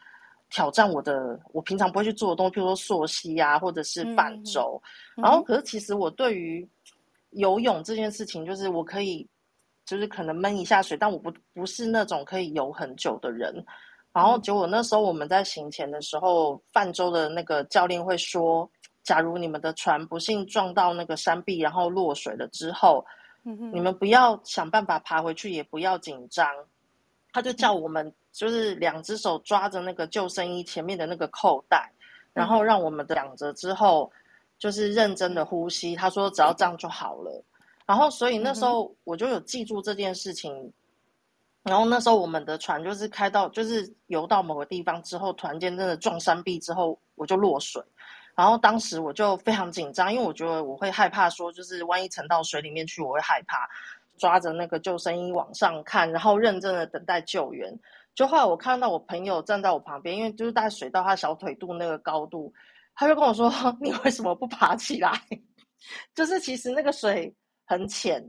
[0.50, 4.80] 挑战我的，我平常不会去做的东西，譬如说溯溪啊，或者是泛舟。
[5.16, 6.68] 嗯、然后，可是其实我对于
[7.30, 9.26] 游泳这件事情，就是我可以，
[9.86, 13.64] 就是可能闷一下水，但我不不是那种可以游很久的人。
[14.12, 18.70] 然后结果那时候我们在行前的时候，泛舟的那个教练会说，
[19.02, 23.02] 假如你们的船不幸撞到那个山壁，然后落水了之后。
[23.42, 26.46] 你们不要想办法爬回去，也不要紧张。
[27.32, 31.90] 他就叫我们就是两只手抓着那个救生衣前面的那个扣带，
[32.32, 34.12] 然后让我们的两着之后，
[34.58, 35.96] 就是认真的呼吸。
[35.96, 37.44] 他说只要这样就好了。
[37.86, 40.72] 然后所以那时候我就有记住这件事情。
[41.64, 47.80] 然后那时候我们的船就是开到就是游到某个地方之后，突然间真的撞山壁之后，我就落水。
[48.34, 53.68] 然后当时我就非常紧张，因为我觉得我会害怕，说就是万一沉到水里面去，我会害怕。
[54.18, 57.76] 抓着那个救生衣往上看，然后认真的等待救援。
[58.14, 62.52] 就后来我看到我朋友站在我旁边，因为就是大概水到他小腿肚那个高度，
[62.94, 65.10] 他就跟我说：“你为什么不爬起来？”
[66.14, 68.24] 就是其实那个水很浅，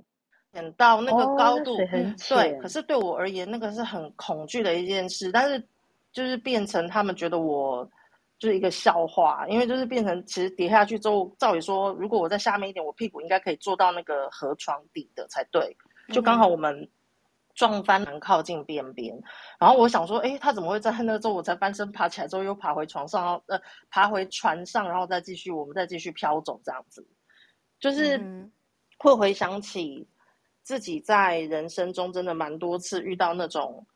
[0.52, 2.38] 浅到那个高度，哦、很浅。
[2.38, 2.60] 对。
[2.60, 5.32] 可是对我而言，那个是很恐惧的一件事。
[5.32, 5.64] 但是
[6.12, 7.88] 就是变成他们觉得我。
[8.44, 15.74] 就是一个笑话，因为就是变成其实跌下去之后，照理说，如果我在下面一点，我屁股应该可以坐到那个河床底的才对。
[16.10, 16.86] 就刚好我们
[17.56, 19.18] 撞翻，很靠近边边。
[19.58, 23.58] 然后我想说，哎，他怎么会在那之后，我才翻身爬起来之后又爬回床上，然后呃
[23.90, 27.08] 爬回船上，然后再继续我们再继续飘走这样子。
[27.80, 28.20] 就是
[28.98, 30.06] 会回想起
[30.64, 33.88] 自己在人生中真的蛮多次遇到那种。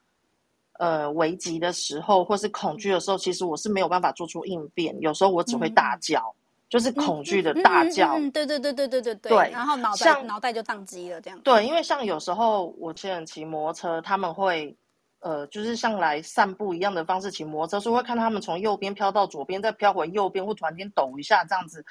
[0.80, 4.96] 呃，危急的时候，或是恐惧的时候，其实我是没有办法做出应变。
[5.00, 6.38] 有时候我只会大叫，嗯、
[6.70, 8.14] 就是恐惧的大叫。
[8.18, 9.32] 嗯对对对对对对对。
[9.32, 11.40] 对，然后脑袋脑袋就宕机了，这样。
[11.42, 14.76] 对，因为像有时候我亲人骑摩托车，他们会
[15.20, 21.84] 呃，就是像来散步一样的方式骑摩托车，所以会看他们从右边飘到左边，再飘回右边，或突然间抖一下这样子。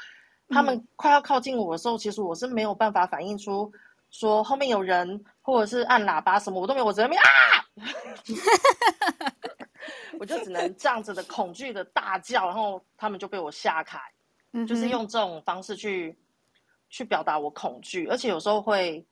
[0.49, 3.73] 他们快要靠近我的时候，嗯、其实我是没有办法反映出。
[4.13, 7.29] 说后面有人，或者是按喇叭什么，我都没有，我在那边啊，
[10.19, 13.97] 我就只能这样子的恐惧的大叫，然后他们就被我吓开，
[14.51, 16.19] 嗯，就是用这种方式去
[16.91, 19.07] 去表达我恐惧，而且有时候会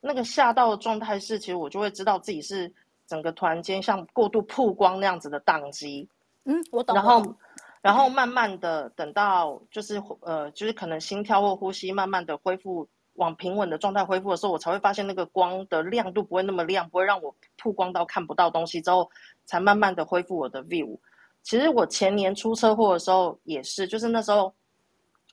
[0.00, 2.74] 那个吓到的状态是，其实我就会知道自己是
[3.06, 6.08] 整个突然间像过度曝光那样子的宕机，
[6.46, 7.36] 嗯，我懂，然后
[7.80, 12.88] 然后慢慢的等到就是呃，就是可能心跳或呼吸慢慢的恢复。
[13.14, 18.80] 往平稳的状态恢复的时候，我才会发现那个光的亮度不会那么亮，不会让我曝光到看不到东西。
[18.80, 19.10] 之后
[19.44, 20.98] 才慢慢的恢复我的 view。
[21.42, 24.54] 其实我前年出车祸的时候也是，就是那时候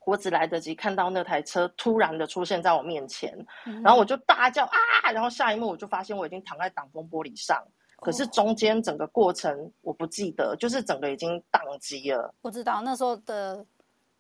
[0.05, 3.33] 我只来得及看到那台车突然的出现在我面前，
[3.65, 5.11] 嗯、然后我就大叫啊！
[5.13, 7.63] 然后下一幕我就发现我已经躺在挡风玻璃上，
[8.01, 12.33] 可是中间整个过程我不记得，就是整个已经宕机了。
[12.41, 13.65] 我知道那时候的。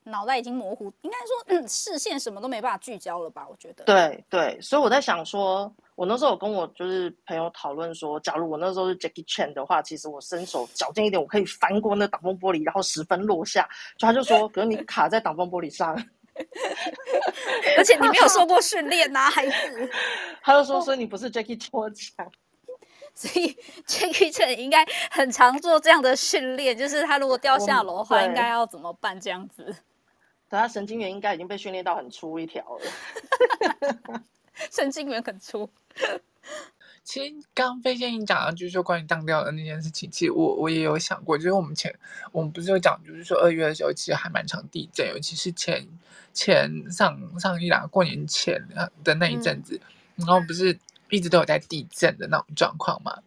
[0.07, 3.45] 脑袋已经模糊，应该说，嗯，视线什么都没办法聚焦了吧？
[3.49, 3.83] 我觉得。
[3.83, 13.67] 对对，所以我在想说，我那时候有跟我就是朋友讨论说，假如我那时候是 Jackie Chan 的话，其实我伸手矫健一点，我可以翻过那挡风玻璃，然后十分落下。
[13.97, 15.93] 就他就说，可是你卡在挡风玻璃上，
[17.77, 19.89] 而且你没有受过训练呐， 孩子。
[20.41, 21.93] 他就说，所以你不是 Jackie Chan，
[23.13, 29.19] 所以 Jackie Chan 应该很常做这样的训练，就是他如果掉下楼的话，应该要怎么办？
[29.19, 29.75] 这样子。
[30.49, 34.23] 他神经元应该已经被训练到很粗一条了，
[34.71, 35.69] 神经元很粗。
[37.03, 41.93] 其实刚刚飞仙你讲的，就是说关于当掉的那件事情，其实我我也有想过，就是我们前
[42.33, 45.87] 我们不是有讲，就是说二月的时候其实还蛮常地震，尤其是前
[46.33, 48.61] 前上上一两过年前
[49.03, 49.79] 的那一阵子，
[50.17, 50.77] 嗯，然后不是
[51.09, 53.21] 一直都有在地震的那种状况嘛，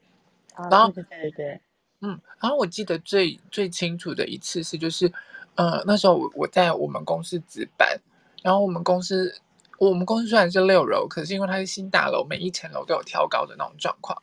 [0.54, 1.60] 啊，然后对对对，
[2.00, 5.12] 嗯，然后我记得最最清楚的一次是就是。
[5.56, 8.00] 呃，那时候我我在我们公司值班，
[8.42, 9.34] 然后我们公司
[9.78, 14.16] 我们公司虽然是六楼，可是因为它是新大楼，每一层楼都有挑高的那种状况，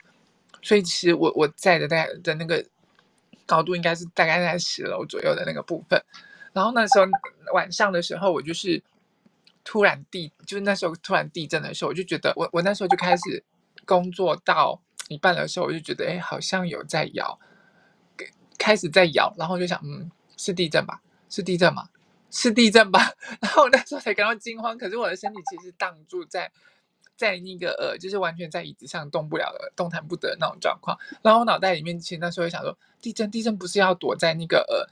[0.62, 2.66] 所以其实我我在的在的那个
[3.46, 6.02] 高度应该是大概在十楼左右的那个部分。
[6.54, 7.06] 然后那时候
[7.54, 8.82] 晚上的时候，我就是
[9.64, 13.44] 突然地，就是那时候突然地震的时候，我就觉得我我那时候就开始
[13.86, 17.38] 工作到一半的时候，我就觉得哎，好像有在摇，
[18.58, 21.00] 开始在摇，然后就想嗯，是地震吧。
[21.30, 21.90] 是地震吗？
[22.30, 23.00] 是地震吧。
[23.42, 26.52] 然后我那时候才感到惊慌，可是我的身体其实挡住在，
[27.16, 30.98] 在那个呃，就是完全在椅子上动不了的，动弹不得那种状况。
[31.22, 34.86] 然后我脑袋里面其实那时候想说，地震，地震不是要躲在那个呃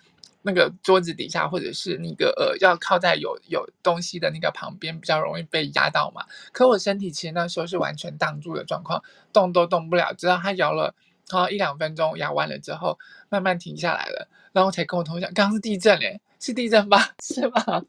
[0.43, 6.25] 那个桌子底下，或者是那个呃要靠在有有东西的那个旁边，比较容易被压到嘛。
[6.51, 10.95] 可我身体其实那时候是完全挡住的状况，动都动不了，直到它摇了。
[11.27, 17.13] 然后一两分钟摇完了之后，慢慢停下来了，然后才跟我同学讲，刚刚是地震嘞，是地震吧？
[17.23, 17.83] 是吧？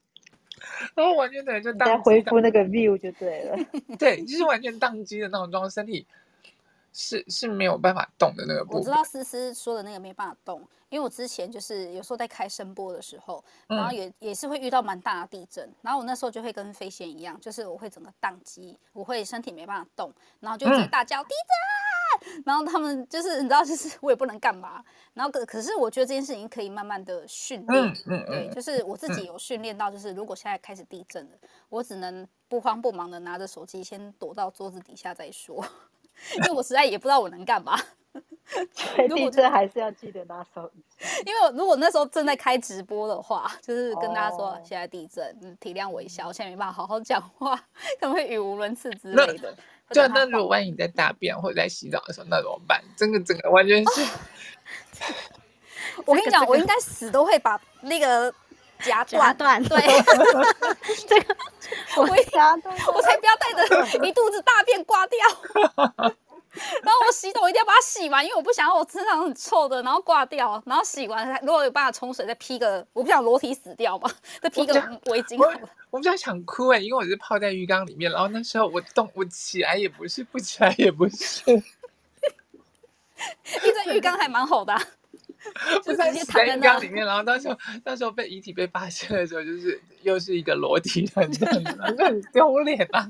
[0.94, 3.56] 然后完全等于就当回复那个 view 就对了，
[3.98, 6.06] 对，就是完全宕机的那种状态，身体
[6.92, 8.80] 是是没有办法动的那个部分。
[8.80, 21.95] 我知道思思说的那个没办法动，因为我之前就是有时候在开声波的时候，然后也、嗯、也是会遇到蛮大的地震，然后我那时候就会跟飞仙一样，就是我会整个宕机，我会身体没办法动，然后就直接大叫、嗯、地震，
[22.44, 24.82] 然后他们就是你知道，就是我也不能干嘛，
[25.14, 31.36] 然后可可是我觉得这件事情可以慢慢的训练，嗯嗯、对，就是我自己有训练到，就是如果现在开始地震了，
[31.68, 35.64] 我只能不慌不忙的拿着手机先躲到桌子底下再说。
[36.38, 37.78] 因为我实在也不知道我能干嘛，
[38.72, 41.04] 所以这还是要记得拿手机。
[41.26, 47.54] 因为如果那时候正在开直播的话，就是跟大家说现在地震，哦、体谅我一下，我现在没办法好好讲话，
[48.00, 49.54] 可能会语无伦次之类的。
[49.90, 52.82] 对，那如果万一你在大便或者在洗澡的时候，那怎么办？
[52.96, 54.06] 真的，整个完全是。
[56.04, 58.32] 我跟你讲，我应该死都会把那个
[58.80, 59.62] 夹断断。
[59.64, 59.80] 对，
[61.08, 61.36] 这个。
[61.96, 65.18] 我夹断我才不要带着一肚子大便挂掉，
[66.82, 74.74] 然后我洗头一定要把它洗完，因为我不想要我身上很臭的，然后挂掉，然后洗完如果有办法冲水，再披个，我不想裸体死掉嘛，再披个
[75.06, 75.36] 围巾。
[75.38, 75.54] 我
[75.90, 81.62] 我比较想哭哎，因为我是泡在浴缸里面，然后那时候我动我起来也不是，不起来也不是， 因
[83.90, 84.82] 为浴缸还蛮好的、啊。
[85.84, 93.08] 就在洗在浴缸里面，然后那时候那时候被遗体被发现的时候，就是又是一个裸体的这样子，就很丢脸啊！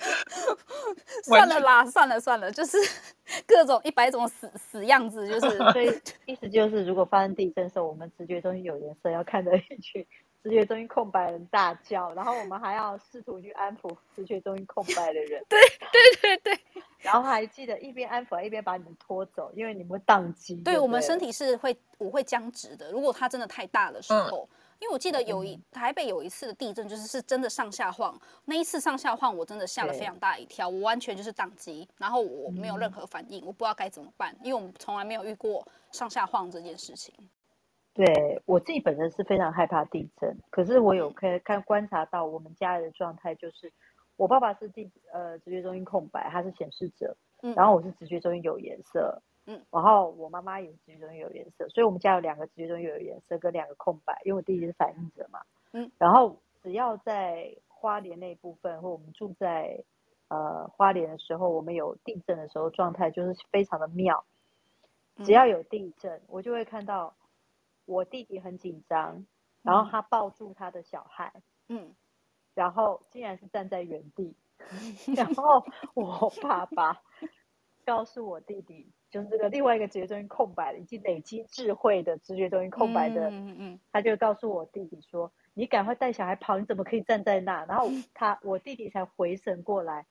[1.24, 2.76] 算了啦，算了算了，就是
[3.46, 10.06] 各种一百种死死样子，就是 所以意思就是，如果发生地震的时候，我们直觉中心有颜色，要看着一群
[10.42, 15.44] 直觉中心空白人大叫，然后我们还要试图去安抚直觉中心空白的人。
[15.48, 15.58] 对
[15.92, 16.60] 对对对。
[17.02, 20.56] 然后还记得一边安抚一边把你们拖走，因为你们会宕机。
[20.56, 22.90] 对，我们身体是会我会僵直的。
[22.92, 28.18] 如果它真的太大的时候，嗯、因为我记得有一台北有一次的地震，就是是真的上下晃。
[28.46, 37.14] 那一次上下晃，我真的吓了非常大一跳，我完全就是宕机，然后我没有任何反应，嗯、我不知道该怎么办，因为我们从来没有遇过上下晃这件事情。
[37.92, 43.70] 对，我自己本身是非常害怕地震，可是我有可以看观察到我们家人的状态，就是
[44.16, 49.20] 我爸爸是地呃直觉中心空白，他是显示者，嗯，然后我是直觉中心有颜色，
[49.52, 55.40] 嗯，然后我妈妈也是直觉中有颜色，所以我们家有两个直觉中有颜色跟两个空白，因为我弟弟是反应者嘛，
[55.72, 59.82] 嗯，然后只要在花莲那部分或我们住在
[60.28, 64.24] 呃花莲的时候，我们有地震的时候状态就是非常的妙，
[65.24, 67.14] 只要有地震，我就会看到。
[67.86, 69.26] 我弟弟很紧张，
[69.62, 71.32] 然后他抱住他的小孩，
[71.68, 71.92] 嗯，
[72.54, 74.36] 然后竟然是站在原地，
[75.16, 77.02] 然后我爸爸
[77.84, 90.06] 告诉我弟弟，就是这个另外一个直觉中心空白的，已经累积智慧的直觉中心空白的，嗯嗯，他就告诉我弟弟说：“你赶快带小孩跑，你怎么可以站在那？”然后他我弟弟才回神过来，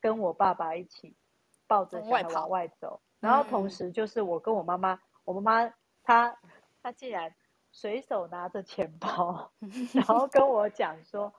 [0.00, 1.14] 跟我爸爸一起
[1.66, 6.38] 抱着小孩往外走，然后同时就是我跟我妈妈，我妈妈她。
[6.82, 7.34] 她竟然
[7.72, 9.50] 随手拿着钱包，
[9.92, 11.34] 然后跟我讲说：“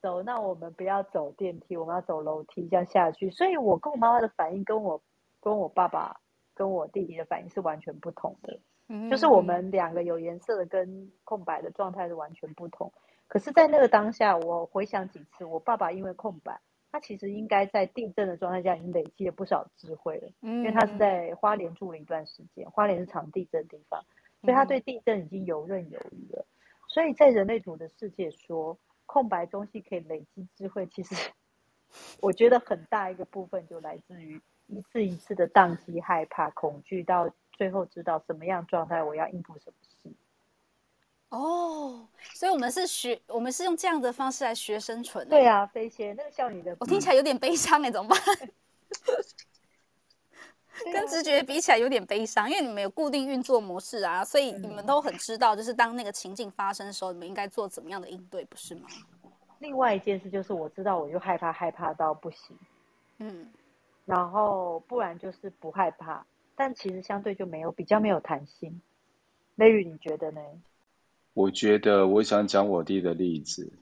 [0.00, 5.02] 走，那我们不要走电梯，我们要走楼梯，这样下去。”所以，我跟我妈妈的反应，跟我
[5.40, 6.20] 跟我爸爸、
[6.56, 8.58] 跟我弟弟的反应是完全不同的。
[8.88, 12.92] 嗯，就是我们两个有颜色的跟空白的状态是完全不同。
[13.28, 20.28] 可是，在那个当下，我回想几次，我爸爸因为空白，他其实应该在地震的状态下已经累积了不少智慧了。
[20.42, 24.04] 嗯，因为他是在花莲住了一段时间，花莲是常地震的地方。
[24.42, 26.46] 所以他对地震已经游刃有余了，
[26.88, 31.16] 所以在人类图的世界说空白东西可以累积智慧，其实
[32.22, 40.12] 我觉得很大一个部分就来自于一次一次的宕机、害怕、恐惧，到最后知道什么样状态我要应付什么事。
[41.30, 45.28] 哦，所以我们是学，我们是用这样的方式来学生存。
[45.28, 48.18] 对啊，飞仙，那个少女的，我听起来有点悲伤哎，怎么办？
[50.92, 58.86] 跟直觉比起来有点悲伤，因为你们有固定运作模式啊，所以你们都很知道，就是当那个情境发生的时候，你们应该做怎么样的应对，不是吗？
[59.58, 62.56] 另外一件事就是，我知道我就害怕，害怕到不行，
[63.18, 63.50] 嗯，
[64.06, 68.80] 然后不然就是不害怕，但其实相对就没有比较没有弹性。
[69.58, 70.40] Larry，你觉得呢？
[71.34, 73.78] 我觉得我想讲我弟的例子，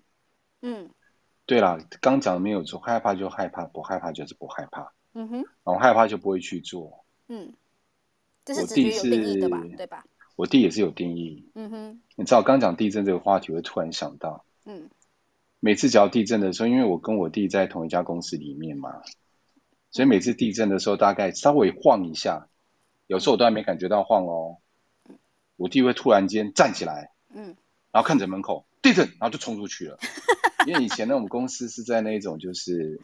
[0.62, 0.90] 嗯，
[1.46, 4.92] 对啦，刚讲的没有错，害怕就害怕，不害怕就是不害怕。
[5.12, 7.04] 嗯哼，然后害怕就不会去做。
[7.28, 7.52] 嗯，
[8.44, 9.62] 这是直觉有定义的吧？
[9.76, 10.04] 对吧？
[10.34, 11.48] 我弟也是有定义。
[11.54, 14.90] 嗯哼，你知道刚讲地震这个话题，我突然想到，嗯，
[15.60, 19.02] 每次只要地震的时候，因为我跟我弟在同一家公司里面嘛，
[19.94, 22.48] 所以每次地震的时候，大概稍微晃一下，
[23.06, 24.58] 有时候我都还没感觉到晃哦，
[25.56, 27.56] 我弟会突然间站起来，嗯，
[27.90, 29.98] 然后看着门口地震，然后就冲出去了。
[30.68, 33.00] 因为以前呢，我们公司是在那种就是。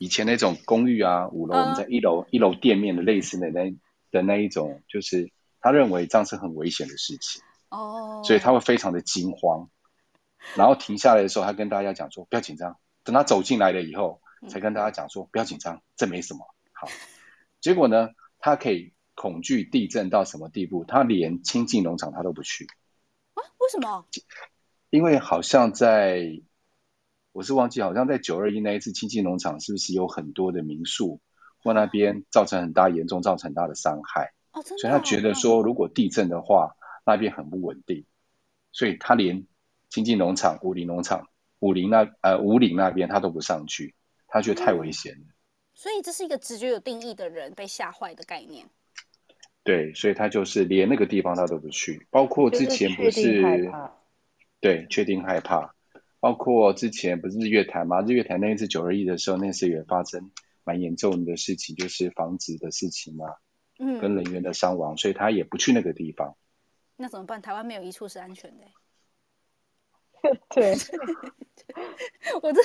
[0.00, 3.74] 以前那种公寓啊，五楼我们在一楼、uh, 一楼店面的类似的那
[4.12, 8.24] 的那一种，就是他认为这样是很危险的事情哦，oh.
[8.24, 9.68] 所以他会非常的惊慌，
[10.54, 16.46] 然后停下来的时候，他跟大家讲说不要紧张，等他走进来了以后，才跟大家讲说不要紧张，这没什么。
[16.72, 16.88] 好，
[17.60, 20.84] 结果呢，他可以恐惧地震到什么地步？
[20.84, 22.66] 他连亲近农场他都不去
[23.34, 23.42] 啊？
[23.58, 24.06] 为什么？
[24.90, 26.42] 因为好像在。
[27.32, 31.20] 我是忘记，好像在九二一那一次亲近农场，是不是有很多的民宿
[31.62, 34.32] 或那边造成很大严重，造成很大的伤害？
[34.50, 34.78] 哦，真的。
[34.78, 36.74] 所以他觉得说，如果地震的话，
[37.06, 38.06] 那边很不稳定，
[38.72, 39.46] 所以他连
[39.88, 41.28] 亲近农场、武陵农场、
[41.60, 43.94] 武陵那呃武岭那边他都不上去，
[44.28, 45.20] 他觉得太危险了。
[45.20, 45.34] 嗯。
[45.74, 48.66] 所以这是一个直觉有定义的人被吓坏的概念。
[49.62, 53.72] 对，所以他就是连那个地方他都不去，包括之前不是，是
[54.60, 55.74] 对，确定害怕。
[56.20, 58.00] 包括之前不是日月潭吗？
[58.00, 60.32] 日月潭那一次九二一的时候，那次也发生
[60.64, 63.36] 蛮严重的事情，就是房子的事情嘛，
[63.78, 66.36] 嗯，跟人员的伤亡，所以他也不去那个地方。
[66.96, 67.40] 那怎么办？
[67.40, 68.64] 台湾没有一处是安全的。
[70.50, 70.74] 对，
[72.42, 72.60] 我这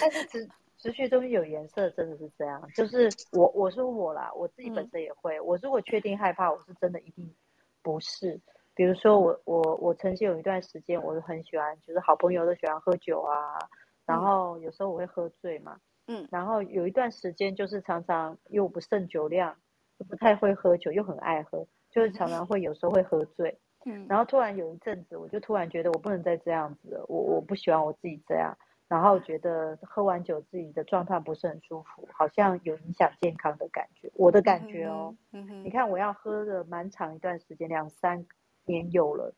[0.83, 2.61] 直直觉中有颜色，真的是这样。
[2.75, 5.37] 就是我我说我啦，我自己本身也会。
[5.37, 7.33] 嗯、我如果确定害怕，我是真的一定
[7.81, 8.39] 不是。
[8.75, 13.57] 比如说我我我曾经有一段时间，我是很喜欢，就是好朋友都喜欢喝酒啊，
[14.05, 19.55] 然后有时候我会喝醉嘛，嗯，然后有一段时间就是常常因为我不胜酒量，
[19.97, 28.57] 就不太会喝酒，又很爱喝，就是常常会有时候会喝醉，嗯，然后突然有一阵子，我就突然觉得我不能再这样子了，我我不喜欢我自己这样，
[28.93, 35.15] 然后觉得喝完酒自己的状态不是很舒服，好像有影响健康的感觉，我的感觉哦，
[35.63, 38.25] 你看我要喝了蛮长一段时间，两三。
[38.65, 39.35] 年有了，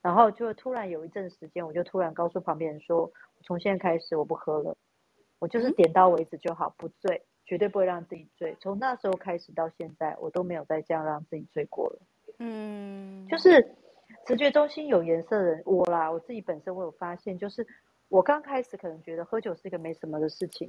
[0.00, 3.10] 然后就突然有一阵时间，我就突然告诉旁边人说
[3.42, 4.76] ：“从现在开始我不喝了，
[5.40, 11.98] 我就是点到为止就好，不醉，绝对不会让自己醉。”从那时候开始到现在，我都没有再这样让自己醉过了。
[12.38, 13.74] 嗯，就是
[14.24, 17.66] 直觉中心有颜色的人，我啦，我自己本身我有发现，就是
[18.08, 20.68] 我刚开始可能觉得喝酒是一个没什么的事情，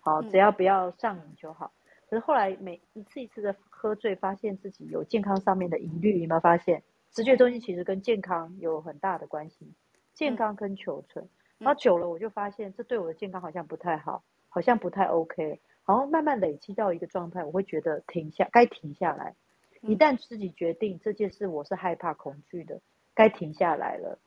[0.00, 1.72] 好，只要不要上瘾就好。
[2.08, 6.82] 可是后来每一次一次的喝醉，发现自己有健康上面的疑虑，你有没有发现？
[7.10, 9.72] 直觉中心其实跟健康有很大的关系，
[10.14, 11.24] 健康跟求存。
[11.58, 15.60] 嗯、然后久了，我就发现这对我的健康好像不太好，好像不太 OK。
[15.86, 19.34] 然后慢慢累积到一个状态，我会觉得停下，该停下来。
[19.80, 22.80] 一旦自己决定这件事我是害怕、恐惧的，
[23.14, 24.18] 该停下来了，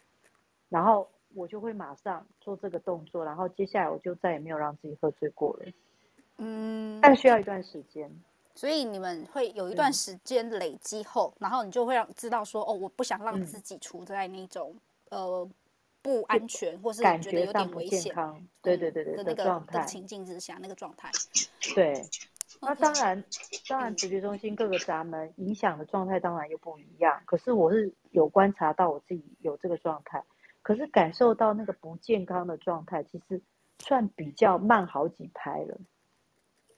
[0.70, 3.24] 然后我就会马上做这个动作。
[3.24, 5.72] 然后接下来我就再也没有让自己喝醉过了。
[6.38, 8.10] 嗯，但需要一段时间。
[8.54, 14.76] 所以你们会有一段时间累积后，然后你就会让知道说，哦，我不想让自己处在那种、
[15.10, 15.50] 嗯、呃
[16.02, 18.14] 不安全，或是感觉得有点危险，
[18.62, 21.10] 对对对对的那个状态情境之下那个状态。
[21.74, 22.04] 对，
[22.60, 23.24] 那当然，
[23.70, 27.22] 当然直觉中心各个闸门影响的状态当然又不一样。
[27.26, 30.22] 可是我是有观察到我自己有这个状态，
[30.62, 33.42] 可是感受到那个不健康的状态，其实
[33.80, 35.78] 算比较慢好几拍了。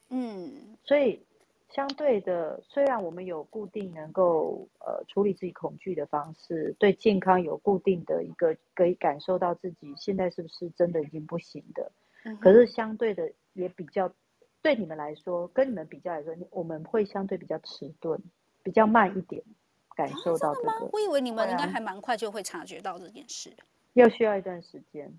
[0.09, 1.25] 嗯，所以。
[1.69, 11.91] 相对的，虽然我们有固定能够呃处理自己恐惧的方式，对健康有固定的一个可以感受到自己现在是不是真的已经不行的，
[12.25, 14.13] 嗯、可是相对的也比较
[14.61, 18.21] 对你们来说，跟你们比较来说，我们会相对比较迟钝，
[18.61, 19.41] 比较慢一点
[19.95, 20.71] 感受到这个。
[20.71, 23.51] 啊、我以为你们应该还蛮快就会察觉到这件事，
[23.93, 25.11] 要需要一段时间，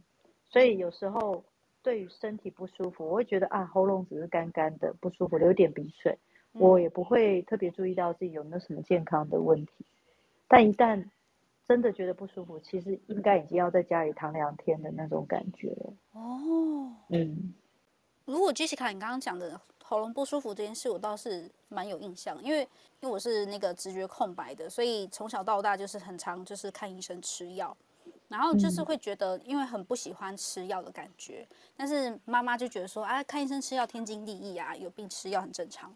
[0.51, 1.45] 所以有时候
[1.83, 6.18] 对于身体不舒服，我会觉得啊喉咙只是干干的不舒服，流点鼻水。
[6.53, 9.85] 我也不会特别注意到自己有没有什么健康的问题，
[10.47, 11.05] 但一旦
[11.66, 15.93] 真的觉得不舒服，其实应该已经要在家里躺两天的那种感觉了。
[16.12, 17.53] 哦，嗯，
[18.25, 22.62] 如果 Jessica 你刚刚讲的喉咙不舒服这件事，我倒是蛮有印象，因为
[23.01, 27.76] 因为我是那个直觉空白的，所以从小到大就是很常就是看医生吃药，
[28.28, 28.82] 然后就是。
[28.82, 35.95] 会觉得因为很不喜欢吃药的感觉，但是妈妈就觉得说啊，看医生吃药天经地义啊，有病吃药很正常。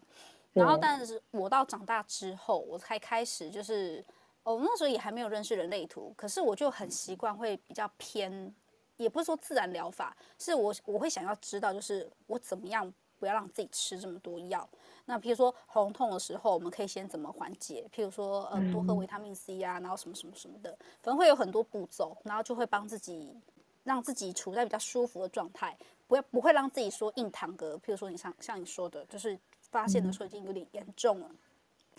[0.53, 4.03] 然后，但是我到长大之后，我才开始就是，
[4.41, 8.51] 哦，那时候也还没有认识人类图，可是我就很习惯会比较偏，
[8.97, 14.67] 也不是说自然疗法，是我我会想要知道，就是我怎么样不要让自己吃这么多药。
[15.05, 17.87] 那譬如说喉咙痛的时候，我们可以先怎么缓解？
[17.93, 23.35] 譬如说，呃，多喝维他命 C 啊，然后什么什么什么的，反正会有很多步骤，然后就会帮自己
[23.83, 29.37] 让自己处在比较舒服的状态，不要不会让自己说硬躺个，譬如说你像像你说的，就是。
[29.71, 31.37] 发现的时候已经有点严重了，嗯、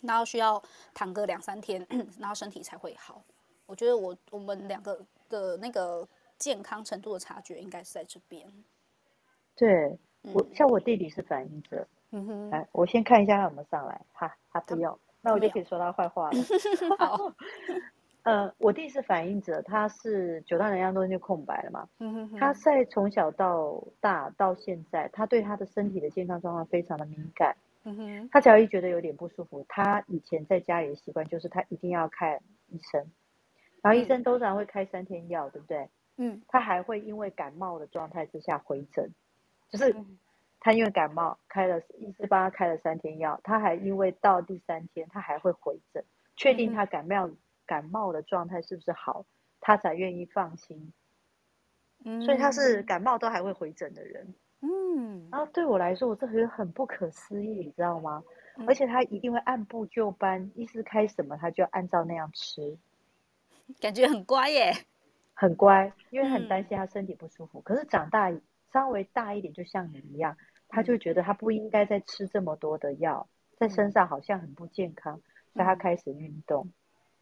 [0.02, 0.60] 然后需要
[0.92, 1.86] 躺个两三天，
[2.18, 3.22] 然后身体才会好。
[3.64, 6.04] 我觉得我我们两个的那个
[6.36, 8.52] 健康程度的差距应该是在这边。
[9.54, 14.00] 对，我像我弟弟是反应者，嗯哼，来，我先看一下他有没有上来。
[14.12, 16.36] 哈，他不要，那我就可以说他坏话了。
[16.98, 17.32] 好，
[18.24, 21.88] 呃，我弟是反映者，他是九大能量中心就空白了嘛。
[21.98, 27.56] 嗯哼哼，他在从小到大到现在，他对他的身体的健康状况非常的敏感。
[27.84, 33.10] 嗯哼，他只要一觉得有点不舒服，他以前在家里的习惯就是他一定要看医生，
[33.80, 35.88] 然后医生通常会开三天药，对不对？
[36.18, 39.08] 嗯，他还会因为感冒的状态之下回诊，
[39.70, 39.94] 就是
[40.58, 46.04] 他因为感冒开了，医师帮他开了三天药，他还因为到第三天他还会回诊，
[46.36, 47.30] 确定他感冒
[47.66, 49.24] 感冒的状态是不是好，
[49.60, 50.92] 他才愿意放心。
[52.04, 54.34] 嗯，所以他是感冒都还会回诊的人。
[54.62, 58.22] 嗯，然后对我来说，我这觉得很不可思议，你知道吗？
[58.66, 62.76] 而且他一定会按部就班，医师开什么他就按照那样吃，
[63.80, 64.72] 感觉很乖耶。
[65.32, 67.60] 很乖，因为很担心他身体不舒服。
[67.60, 68.30] 嗯、可是长大
[68.72, 70.36] 稍微大一点，就像你一样，
[70.68, 75.22] 他就觉得他不应该再吃这么多的药，在身上好像很不健康，嗯、
[75.54, 76.70] 所以他开始运动。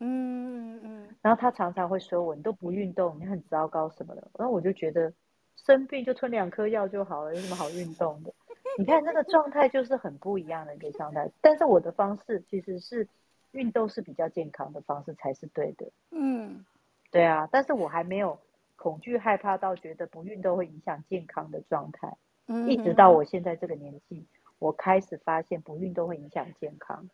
[0.01, 1.17] 嗯嗯嗯。
[1.23, 5.13] 然后他常常会说我：“你都不运动，你很糟糕什么的。”然后我就觉得
[5.57, 8.33] 生病就吞两颗药就好了，有什么好运动的？
[8.79, 11.29] 你看那个状态就是很不一样的一个状态。
[11.41, 13.09] 但是我的方式其实是
[13.51, 15.91] 运动是比较健康的方式才是对的。
[16.11, 16.65] 嗯。
[17.11, 18.39] 对啊，但是我还没有
[18.79, 22.17] 恐惧害怕到觉得不运动会影响健康的状态。
[22.47, 24.25] 嗯，一直到我现在这个年纪，
[24.61, 27.11] 我开始发现不运动会影响健康。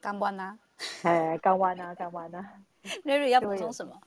[0.00, 0.58] 刚弯啊，
[1.02, 2.52] 哎，刚弯啊，刚弯啊。
[3.04, 3.98] Larry 要补充什么？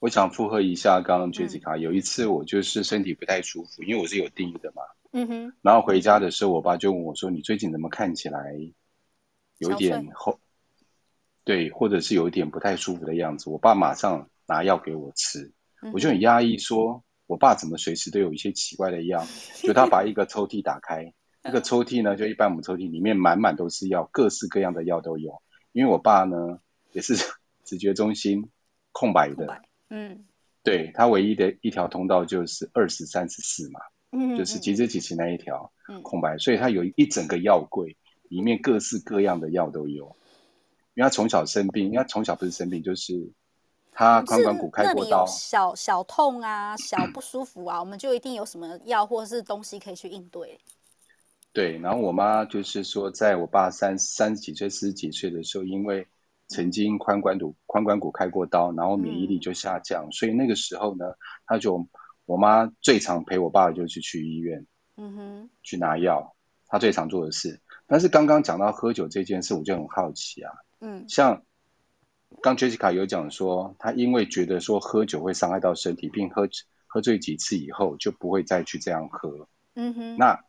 [0.00, 1.78] 我想附和一下刚刚 Jessica。
[1.78, 4.82] 有一次我就是身体不太舒服，因为我是有定义的嘛。
[5.12, 5.52] 嗯哼。
[5.62, 8.56] 然后回家的时候，我爸就问我说：“你最近怎么看起来
[9.58, 10.40] 有点后？
[11.44, 14.28] 对，或者是有一点不太舒服的样子？”我爸马上。
[14.44, 15.52] 拿药给我吃，
[15.92, 19.26] 我就很压抑，说我爸怎么随时都有一些奇怪的药？
[19.64, 21.12] 就他把一个抽屉打开，
[21.42, 25.42] 那个抽屉呢，就一般我们抽屉里面满满都是药，各式各样的药都有。
[25.72, 26.60] 因为我爸呢
[26.92, 27.16] 也是
[27.64, 28.50] 直觉中心
[28.92, 30.24] 空白的，嗯，
[30.62, 33.80] 对，他唯一的一条通道就是二十三十四嘛，
[34.12, 35.72] 嗯，就是即时几期那一条
[36.02, 37.96] 空白，所以他有一整个药柜，
[38.28, 40.16] 里面各式各样的药都有。
[40.94, 43.32] 因为他从小生病，因为他从小不是生病就是。
[43.94, 50.58] 他髋关骨开过刀，小小痛啊，小 不舒服啊，我们就一定有什么药或者是东西可以去应对。
[51.52, 56.08] 对，然后我妈就是说，在我爸三三十几岁、四十几岁的时候，因为
[56.48, 61.04] 曾经髋关骨髋关骨开过刀，然后免疫力就下降，嗯、所以那个时候呢，
[61.44, 61.86] 他就
[62.24, 64.66] 我妈最常陪我爸就是去医院，
[64.96, 66.34] 嗯哼，去拿药，
[66.66, 67.60] 他最常做的事。
[67.86, 71.42] 但是刚刚讲到喝酒这件事，我就很好奇啊，嗯，像。
[72.40, 76.48] 刚 Jessica 有讲说，他因为觉得说喝酒会伤害到身体，并喝
[76.86, 79.48] 喝醉几次以后就不会再去这样喝。
[79.74, 80.16] 嗯哼。
[80.16, 80.44] 那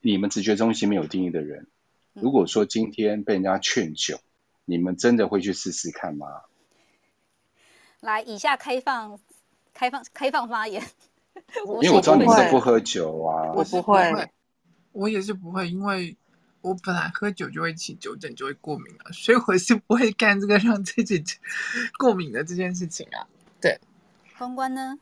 [0.00, 1.66] 你们直觉中心没有定义的人，
[2.12, 4.18] 如果说今天被人家劝酒，
[4.64, 6.26] 你们真的会去试试看吗？
[8.00, 9.18] 来，以下开放
[9.72, 10.82] 开放开放发言。
[11.56, 13.52] 因为我知道你们都不喝酒啊。
[13.52, 14.30] 我不会，
[14.92, 16.16] 我也是不会，因为。
[16.62, 21.22] 我本来喝酒就会起酒疹，就会过敏啊，所以我是不会干这个让自己
[21.98, 23.26] 过敏的这件事情啊。
[23.60, 23.78] 对，
[24.38, 24.98] 关关呢？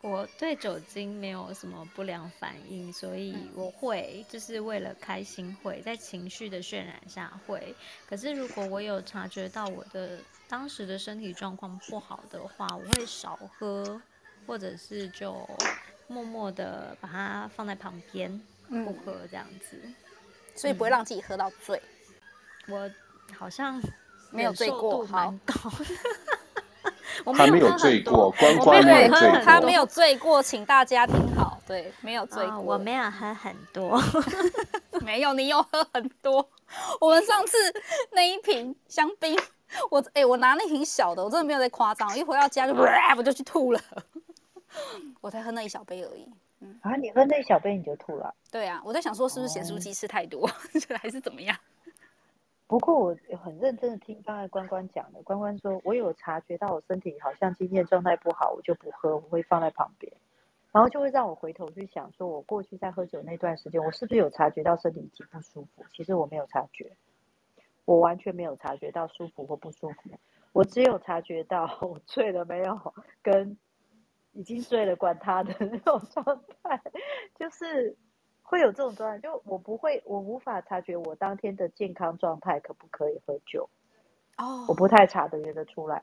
[0.00, 7.74] 我对酒精没有什么不良反应，所以我会就是为了开心会在情绪的渲染下会。
[8.08, 14.00] 可是如果我有察觉到我的当时的身体状况不好的话，我会少喝，
[14.46, 15.48] 或者是就
[16.06, 19.82] 默默的把它放在旁边不喝这样子。
[20.58, 21.80] 所以不会让自己喝到醉。
[22.66, 22.90] 嗯、我
[23.34, 23.80] 好像
[24.30, 25.32] 没有醉过，好。
[27.34, 29.38] 他 没有醉过，关关没有醉过。
[29.40, 32.56] 他没有醉过，请大家听好，对，没有醉过。
[32.56, 34.00] 哦、我没有喝很多，
[35.02, 36.48] 没有，你有喝很多。
[37.00, 37.56] 我们上次
[38.12, 39.36] 那一瓶香槟，
[39.90, 42.74] 我哎、欸，我拿那瓶小的，我真的没有在夸张，一回到家就
[43.16, 43.80] 我就去吐了。
[45.20, 46.28] 我才喝那一小杯而已。
[46.82, 46.96] 啊！
[46.96, 48.34] 你喝那小杯你就吐了？
[48.50, 50.50] 对啊，我在想说是不是咸酥鸡吃太多，哦、
[51.00, 51.56] 还是怎么样？
[52.66, 60.12] 不过我很认真的听刚才关关讲的，关关说，我有察觉到我身体好像今天状态不好，我就不喝，我会放在旁边，
[60.72, 65.84] 然后就会让我回头去想，说我过去在喝酒那段时间，我是不是有察觉到身体已经不舒服？
[65.94, 66.92] 其实我没有察觉，
[67.86, 70.10] 我完全没有察觉到舒服或不舒服，
[70.52, 73.56] 我只有察觉到 我醉了没有跟。
[74.32, 76.24] 已经醉了，管他的那种状
[76.62, 76.80] 态，
[77.38, 77.96] 就是
[78.42, 79.18] 会有这种状态。
[79.18, 83.68] 就我不会，我无法察觉我当天的健康状态可不可以喝酒。
[84.36, 86.02] 哦，我不太察觉得出来。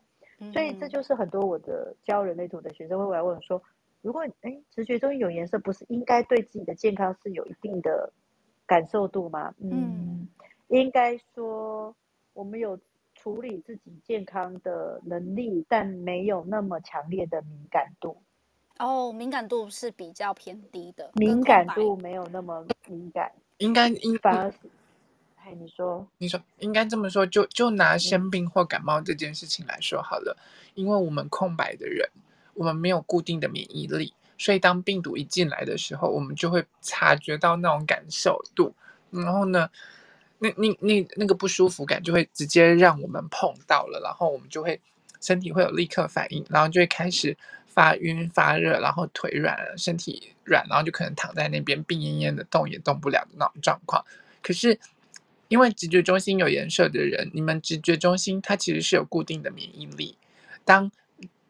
[0.51, 3.61] 所以这就是很多我的教人类图的学生会来问我说：
[4.01, 8.11] 如果哎，直觉中有颜色，不是应该对自己的健康是有一定的
[8.65, 10.27] 感受度吗，嗯，嗯
[10.67, 11.95] 应该说
[12.33, 12.77] 我们有
[13.25, 18.15] 处理自己健康的能力，但没有那么强烈的敏感度。
[18.77, 24.57] 哦，敏感度是比较偏低的，敏感度没有那么敏感，应该应反而是，
[25.37, 32.07] 哎，你说，你说应该这么说，就就拿生病或感冒这件事情来说好了，嗯、因为我们空白的人，
[32.53, 38.75] 我们没有固定的免疫力，所以当病毒一进来的时候，我们就会察觉到那种感受度，
[39.09, 39.67] 然后呢，
[40.39, 44.79] 那那那那个不舒服感就会直接让我们碰到了，然后我们就会
[45.21, 47.37] 身体会有立刻反应，然后就会开始。
[47.75, 54.01] 发晕发热，然后腿软，身体软，然后就可能躺在那边病恹恹的，动也动不了的那种状况。
[54.41, 54.79] 可是，
[55.49, 60.17] 因为直觉中心有颜色的人，你们直觉中心它其实是有固定的免疫力。
[60.63, 60.89] 当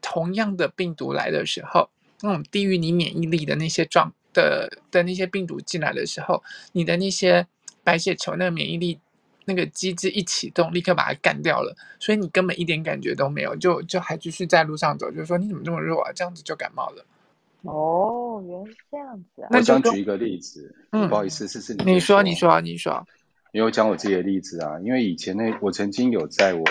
[0.02, 7.46] 同样的病毒来的时候，那种低于你免疫力的那些状的的那些病毒进来的时候，你的那些
[7.86, 9.00] 白血球那个免疫力。
[9.48, 16.12] 那个机制一启动，立刻把它干掉了，所以你根本一点感觉都没有，就就还继续在路上走，就说你怎么这么弱啊？
[16.16, 17.06] 这样子就感冒了。
[17.62, 19.50] 哦，原来是这样子啊！
[19.52, 23.06] 我想举一个例子，嗯、不好意思，是是你，你说，你说，你说，
[23.52, 26.66] 因为我讲我自己的例子啊，因为以前那我曾经有在我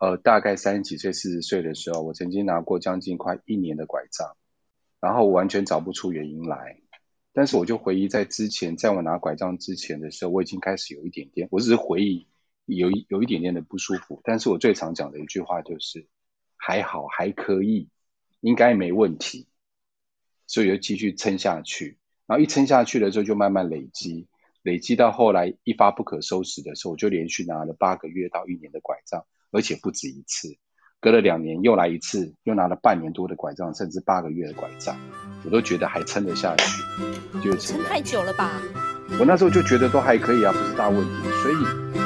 [0.00, 4.36] 呃大概三十几岁、四十岁的时候，我曾经拿过将近快一年的拐杖，
[5.00, 6.76] 然后我完全找不出原因来。
[7.36, 12.28] 但是我就回忆在之前，在我拿拐杖之前的时候，我已经开始有一点点，我只是回忆
[12.64, 14.20] 有一有一点点的不舒服。
[14.22, 16.06] 但是我最常讲的一句话就是
[16.56, 17.88] 还好还可以，
[18.40, 19.48] 应该没问题，
[20.46, 21.98] 所以就继续撑下去。
[22.26, 24.28] 然后一撑下去的时候，就慢慢累积，
[24.62, 30.56] 累积到后来一发不可收拾的时候，我就连续拿了八个月到一年的拐杖，而且不止一次。
[31.04, 34.96] 隔了两年又来一次，又拿了半年多的拐杖，甚至八个月的拐杖，
[35.44, 36.82] 我都觉得还撑得下去，
[37.42, 38.52] 就撑太久了吧？
[39.20, 41.10] 我那时候就觉得都还可以啊，不是大问题。
[41.42, 41.56] 所以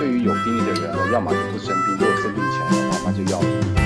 [0.00, 3.77] 对于有定义的人呢，要么就不生病，如果生病起来的话，那就要。